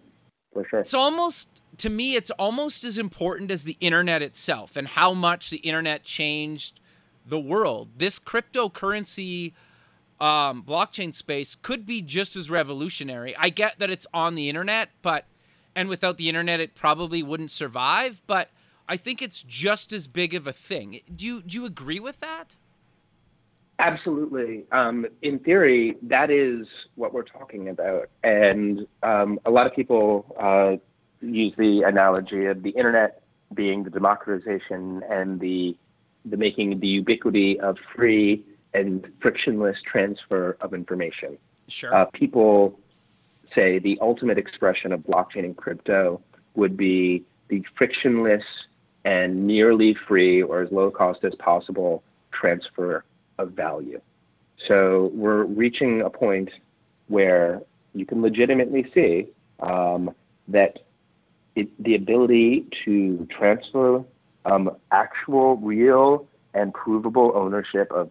[0.53, 0.81] for sure.
[0.81, 5.51] It's almost to me it's almost as important as the internet itself and how much
[5.51, 6.81] the internet changed
[7.25, 7.91] the world.
[7.97, 9.53] This cryptocurrency
[10.21, 13.37] um, blockchain space could be just as revolutionary.
[13.37, 15.27] I get that it's on the internet, but
[15.77, 18.51] and without the internet it probably wouldn't survive, but
[18.89, 21.01] I think it's just as big of a thing.
[21.15, 22.57] Do you do you agree with that?
[23.79, 24.65] Absolutely.
[24.73, 26.67] Um, in theory, that is
[26.97, 28.11] what we're talking about.
[28.25, 30.77] And um, a lot of people uh,
[31.25, 33.23] use the analogy of the internet
[33.55, 35.77] being the democratization and the
[36.25, 41.39] the making the ubiquity of free and frictionless transfer of information.
[41.69, 41.95] Sure.
[41.95, 42.79] Uh, people
[43.55, 46.21] say the ultimate expression of blockchain and crypto
[46.55, 48.43] would be the frictionless
[49.05, 52.03] and nearly free or as low cost as possible
[52.33, 53.05] transfer
[53.39, 54.01] of value.
[54.67, 56.51] So we're reaching a point
[57.09, 57.63] where
[57.95, 59.29] you can legitimately see
[59.61, 60.11] um,
[60.49, 60.81] that
[61.55, 64.05] it, the ability to transfer
[64.45, 68.11] um, actual, real, and provable ownership of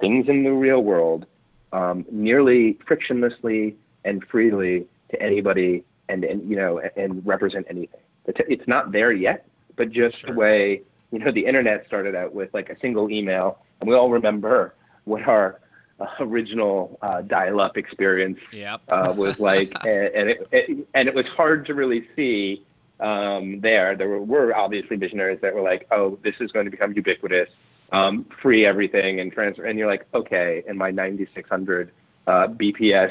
[0.00, 1.26] things in the real world
[1.72, 8.00] um, nearly frictionlessly and freely to anybody and, and you know and represent anything.
[8.26, 9.46] It's- not there yet,
[9.76, 10.30] but just Sure.
[10.30, 13.94] the way you know the internet started out with like a single email, and we
[13.94, 14.74] all remember
[15.04, 15.60] what our
[15.98, 18.80] uh, original uh, dial-up experience yep.
[18.88, 22.64] uh, was like, and, and it, it and it was hard to really see
[23.00, 23.96] um, there.
[23.96, 27.48] There were, were obviously visionaries that were like, oh, this is going to become ubiquitous,
[27.92, 29.64] um, free everything and transfer.
[29.64, 31.90] And you're like, okay, in my 9600
[32.26, 33.10] uh, BPS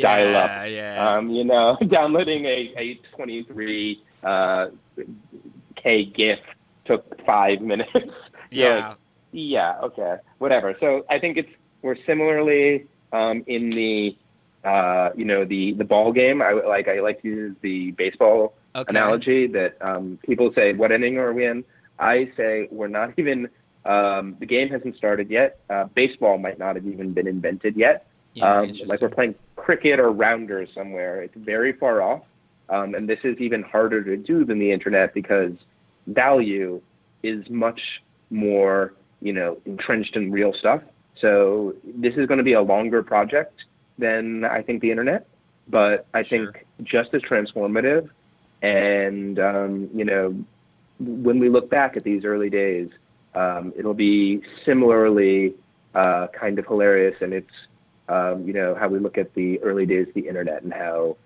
[0.00, 1.16] dial up, Yeah, yeah.
[1.16, 4.66] um, you know, downloading a, a 23 uh,
[5.76, 6.40] K GIF
[6.84, 7.90] took five minutes.
[8.50, 8.96] You're like,
[9.32, 9.78] yeah.
[9.82, 10.76] okay, whatever.
[10.80, 11.50] So I think it's
[11.82, 14.16] we're similarly um, in the
[14.64, 16.42] uh, you know the the ball game.
[16.42, 18.90] I like I like to use the baseball Okay.
[18.90, 21.64] analogy that um, people say, "What inning are we in?"
[21.98, 23.48] I say we're not even.
[23.84, 25.58] Um, the game hasn't started yet.
[25.70, 28.06] Uh, baseball might not have even been invented yet.
[28.34, 31.22] Yeah, um, like we're playing cricket or rounders somewhere.
[31.22, 32.22] It's very far off,
[32.68, 35.52] um, and this is even harder to do than the internet because
[36.06, 36.80] value
[37.22, 37.80] is much
[38.30, 40.82] more, you know, entrenched in real stuff.
[41.20, 43.64] So this is going to be a longer project
[43.98, 45.26] than I think the internet,
[45.68, 46.52] but I Sure.
[46.52, 48.08] think just as transformative.
[48.62, 50.34] And um, you know,
[50.98, 52.88] when we look back at these early days,
[53.34, 55.54] um, it'll be similarly
[55.94, 57.50] uh, kind of hilarious, and it's
[58.08, 61.16] um, you know how we look at the early days of the internet and how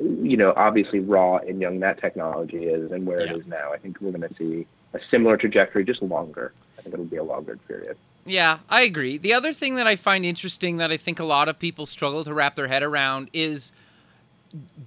[0.00, 3.32] you know obviously raw and young that technology is and where Yeah.
[3.34, 3.72] it is now.
[3.72, 6.52] I think we're going to see a similar trajectory, just longer.
[6.80, 7.96] I think it'll be a longer period.
[8.24, 9.18] Yeah, I agree.
[9.18, 12.24] The other thing that I find interesting that I think a lot of people struggle
[12.24, 13.72] to wrap their head around is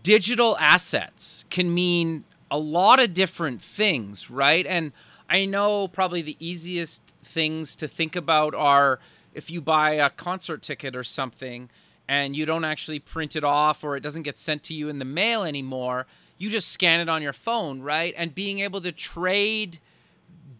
[0.01, 4.65] digital assets can mean a lot of different things, right?
[4.65, 4.91] And
[5.29, 8.99] I know probably the easiest things to think about are
[9.33, 11.69] if you buy a concert ticket or something
[12.07, 14.99] and you don't actually print it off or it doesn't get sent to you in
[14.99, 16.05] the mail anymore.
[16.37, 18.13] You just scan it on your phone, right?
[18.17, 19.79] And being able to trade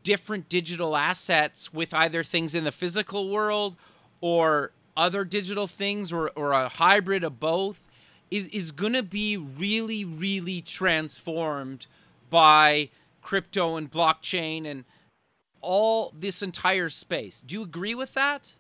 [0.04, 3.76] different digital assets with either things in the physical world
[4.22, 7.88] or other digital things or, or a hybrid of both
[8.30, 11.88] is, is going to be really, really transformed
[12.30, 12.90] by
[13.22, 14.86] crypto and blockchain and
[15.62, 17.42] all this entire space.
[17.42, 18.54] Do you agree with that?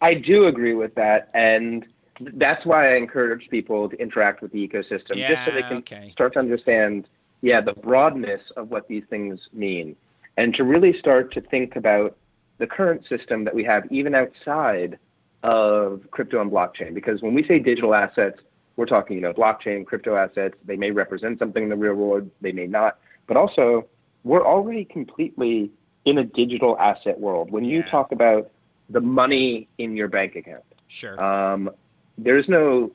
[0.00, 1.30] I do agree with that.
[1.34, 1.86] And
[2.34, 5.78] that's why I encourage people to interact with the ecosystem yeah, just so they can
[5.78, 6.10] okay.
[6.12, 7.06] start to understand,
[7.42, 9.96] yeah, the broadness of what these things mean
[10.36, 12.16] and to really start to think about
[12.58, 14.98] the current system that we have even outside
[15.42, 16.94] of crypto and blockchain.
[16.94, 18.38] Because when we say digital assets,
[18.76, 20.54] we're talking, you know, blockchain, crypto assets.
[20.64, 22.98] They may represent something in the real world, they may not.
[23.26, 23.86] But also,
[24.24, 25.70] we're already completely
[26.04, 27.50] in a digital asset world.
[27.50, 27.90] When you Yeah.
[27.90, 28.50] talk about
[28.88, 31.20] the money in your bank account, Sure.
[31.20, 31.70] um,
[32.16, 32.92] there's no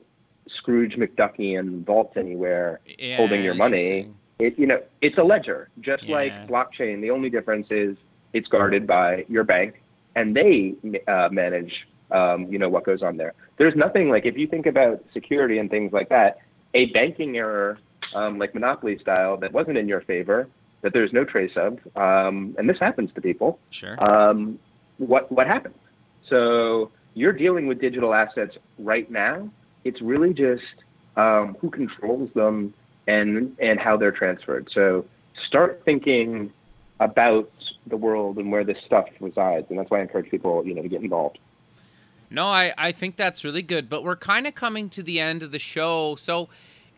[0.48, 4.08] Scrooge McDuckian vault anywhere Yeah, holding your money.
[4.38, 6.14] It, you know, it's a ledger, just Yeah.
[6.16, 7.00] like blockchain.
[7.00, 7.96] The only difference is
[8.32, 9.82] it's guarded by your bank,
[10.14, 10.74] and they
[11.08, 11.72] uh, manage,
[12.12, 13.34] um, you know, what goes on there.
[13.56, 16.38] There's nothing like if you think about security and things like that,
[16.74, 17.78] a banking error,
[18.14, 20.48] um, like Monopoly style, that wasn't in your favor,
[20.82, 23.96] that there's no trace of, um, and this happens to people Sure.
[24.02, 24.58] um,
[24.98, 25.74] what what happens.
[26.28, 29.48] So you're dealing with digital assets right now.
[29.84, 30.62] It's really just
[31.16, 32.72] um, who controls them
[33.08, 34.68] and and how they're transferred.
[34.72, 35.04] So
[35.46, 36.52] start thinking
[37.00, 37.50] about
[37.86, 40.82] the world and where this stuff resides, and that's why I encourage people, you know,
[40.82, 41.38] to get involved.
[42.30, 45.42] No, I, I think that's really good, but we're kind of coming to the end
[45.42, 46.14] of the show.
[46.16, 46.48] So,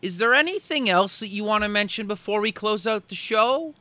[0.01, 3.73] is there anything else that you want to mention before we close out the show?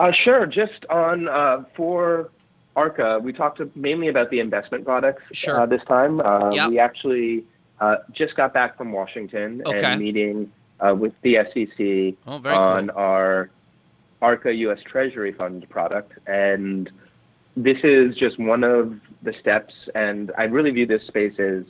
[0.00, 0.46] Uh, sure.
[0.46, 2.30] Just on uh, for
[2.74, 5.60] ARCA, we talked mainly about the investment products Sure.
[5.60, 6.20] uh, this time.
[6.20, 6.70] Uh, Yep.
[6.70, 7.44] We actually
[7.82, 9.84] uh, just got back from Washington Okay.
[9.84, 12.96] and meeting uh, with the SEC Oh, on cool.
[12.98, 13.50] our
[14.22, 14.78] ARCA U.S.
[14.90, 16.88] Treasury Fund product, and
[17.56, 19.74] this is just one of the steps.
[19.96, 21.64] And I really view this space as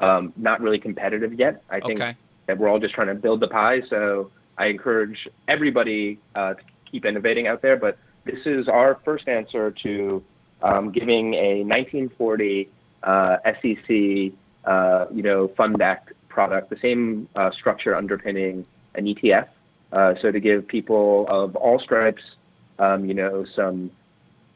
[0.00, 1.62] um, not really competitive yet.
[1.70, 2.14] I think Okay.
[2.46, 3.82] that we're all just trying to build the pie.
[3.90, 7.76] So I encourage everybody uh, to keep innovating out there.
[7.76, 10.24] But this is our first answer to
[10.62, 12.68] um, giving a 1940
[13.02, 14.32] uh, SEC,
[14.64, 19.48] uh, you know, fund back product, the same uh, structure underpinning an ETF.
[19.92, 22.22] Uh, so to give people of all stripes,
[22.78, 23.90] um, you know, some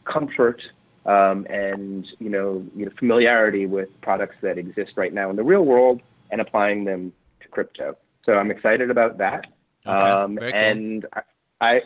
[0.05, 0.61] comfort
[1.07, 5.43] um, and you know, you know, familiarity with products that exist right now in the
[5.43, 6.01] real world
[6.31, 7.97] and applying them to crypto.
[8.25, 9.47] So I'm excited about that.
[9.87, 10.51] Okay, Um, cool.
[10.55, 11.23] and I,
[11.61, 11.81] I,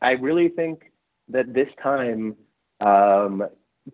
[0.00, 0.90] I really think
[1.28, 2.34] that this time,
[2.80, 3.46] um,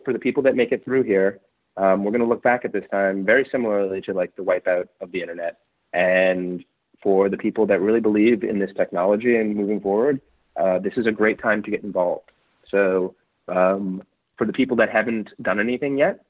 [0.05, 1.41] for the people that make it through here,
[1.79, 4.89] um, we're going to look back at this time very similarly to like the wipeout
[5.01, 5.61] of the internet.
[5.93, 6.65] And
[7.03, 10.21] for the people that really believe in this technology and moving forward,
[10.57, 12.31] uh, this is a great time to get involved.
[12.69, 13.15] So
[13.47, 14.03] um,
[14.37, 16.25] for the people that haven't done anything yet,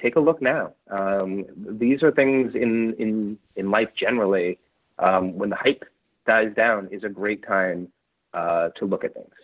[0.00, 0.72] take a look now.
[0.90, 4.58] Um, these are things in in in life generally.
[4.98, 5.84] Um, when the hype
[6.26, 7.88] dies down, is a great time
[8.32, 9.34] uh, to look at things.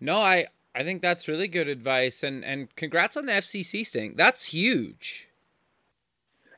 [0.00, 4.14] No, I I think that's really good advice, and and congrats on the FCC thing.
[4.16, 5.28] That's huge.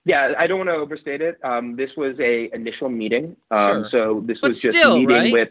[0.04, 1.38] Yeah, I don't want to overstate it.
[1.44, 3.88] Um, this was a initial meeting, um, Sure.
[3.90, 5.32] so this But was just still, meeting right?
[5.32, 5.50] with.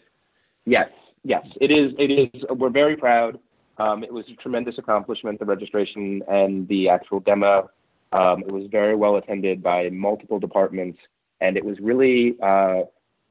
[0.66, 0.90] Yes,
[1.24, 1.94] yes, it is.
[1.98, 2.44] It is.
[2.50, 3.40] We're very proud.
[3.78, 7.70] Um, it was a tremendous accomplishment, the registration and the actual demo.
[8.12, 11.00] Um, it was very well attended by multiple departments,
[11.40, 12.82] and it was really, uh,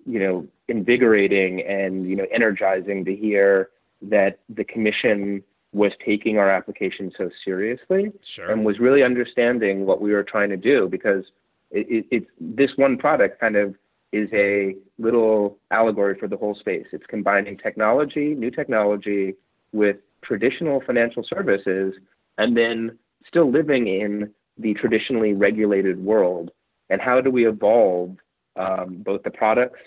[0.06, 3.68] you know, invigorating and you know energizing to hear
[4.02, 5.42] that the commission
[5.72, 8.50] was taking our application so seriously Sure.
[8.50, 11.24] and was really understanding what we were trying to do because
[11.70, 13.76] it, it, it's this one product kind of
[14.12, 16.86] is a little allegory for the whole space.
[16.92, 19.34] It's combining technology, new technology,
[19.72, 21.94] with traditional financial services,
[22.38, 26.50] and then still living in the traditionally regulated world.
[26.88, 28.16] And how do we evolve
[28.56, 29.78] um, both the products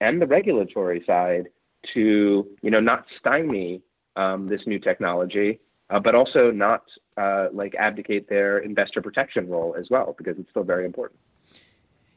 [0.00, 1.46] and the regulatory side
[1.94, 3.82] to, you know, not stymie
[4.16, 5.60] um, this new technology,
[5.90, 6.82] uh, but also not
[7.16, 11.18] uh, like abdicate their investor protection role as well, because it's still very important.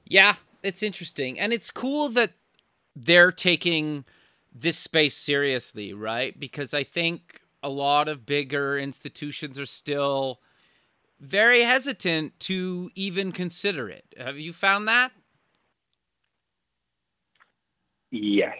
[0.05, 1.39] Yeah, it's interesting.
[1.39, 2.32] And it's cool that
[2.95, 4.03] they're taking
[4.53, 6.38] this space seriously, right?
[6.38, 10.41] Because I think a lot of bigger institutions are still
[11.19, 14.05] very hesitant to even consider it.
[14.17, 15.11] Have you found that?
[18.09, 18.57] Yes,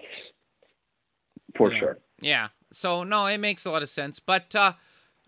[1.56, 1.80] for Yeah.
[1.80, 1.98] sure.
[2.22, 2.48] Yeah.
[2.72, 4.20] So no, it makes a lot of sense.
[4.20, 4.74] But uh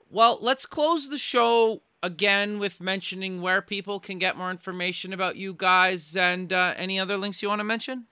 [0.09, 5.38] well, let's close the show again with mentioning where people can get more information about
[5.38, 8.05] you guys and uh, any other links you want to mention?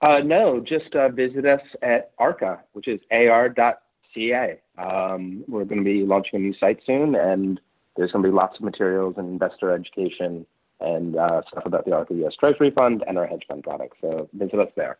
[0.00, 4.60] Uh, no, just uh, visit us at ARCA, which is ar.ca.
[4.76, 7.60] Um, we're going to be launching a new site soon, and
[7.96, 10.46] there's going to be lots of materials and investor education
[10.80, 13.96] and uh, stuff about the ARCA US Treasury Fund and our hedge fund products.
[14.00, 14.98] So visit us there.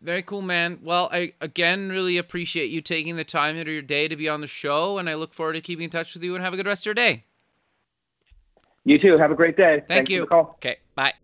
[0.00, 0.78] Very cool, man.
[0.82, 4.28] Well, I again really appreciate you taking the time out of your day to be
[4.28, 6.54] on the show, and I look forward to keeping in touch with you and have
[6.54, 7.24] a good rest of your day.
[8.84, 9.18] You too.
[9.18, 9.82] Have a great day.
[9.86, 10.18] Thank Thanks you.
[10.18, 10.50] For the call.
[10.56, 11.14] Okay, bye.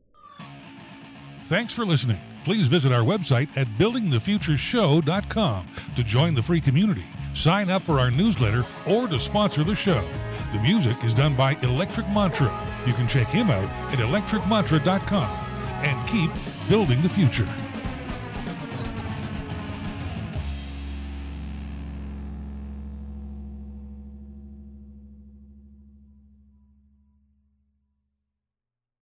[1.45, 2.19] Thanks for listening.
[2.45, 5.67] Please visit our website at buildingthefutureshow.com
[5.97, 7.05] to join the free community,
[7.35, 10.07] sign up for our newsletter, or to sponsor the show.
[10.53, 12.53] The music is done by Electric Mantra.
[12.87, 15.29] You can check him out at electricmantra.com
[15.85, 16.31] and keep
[16.69, 17.49] building the future.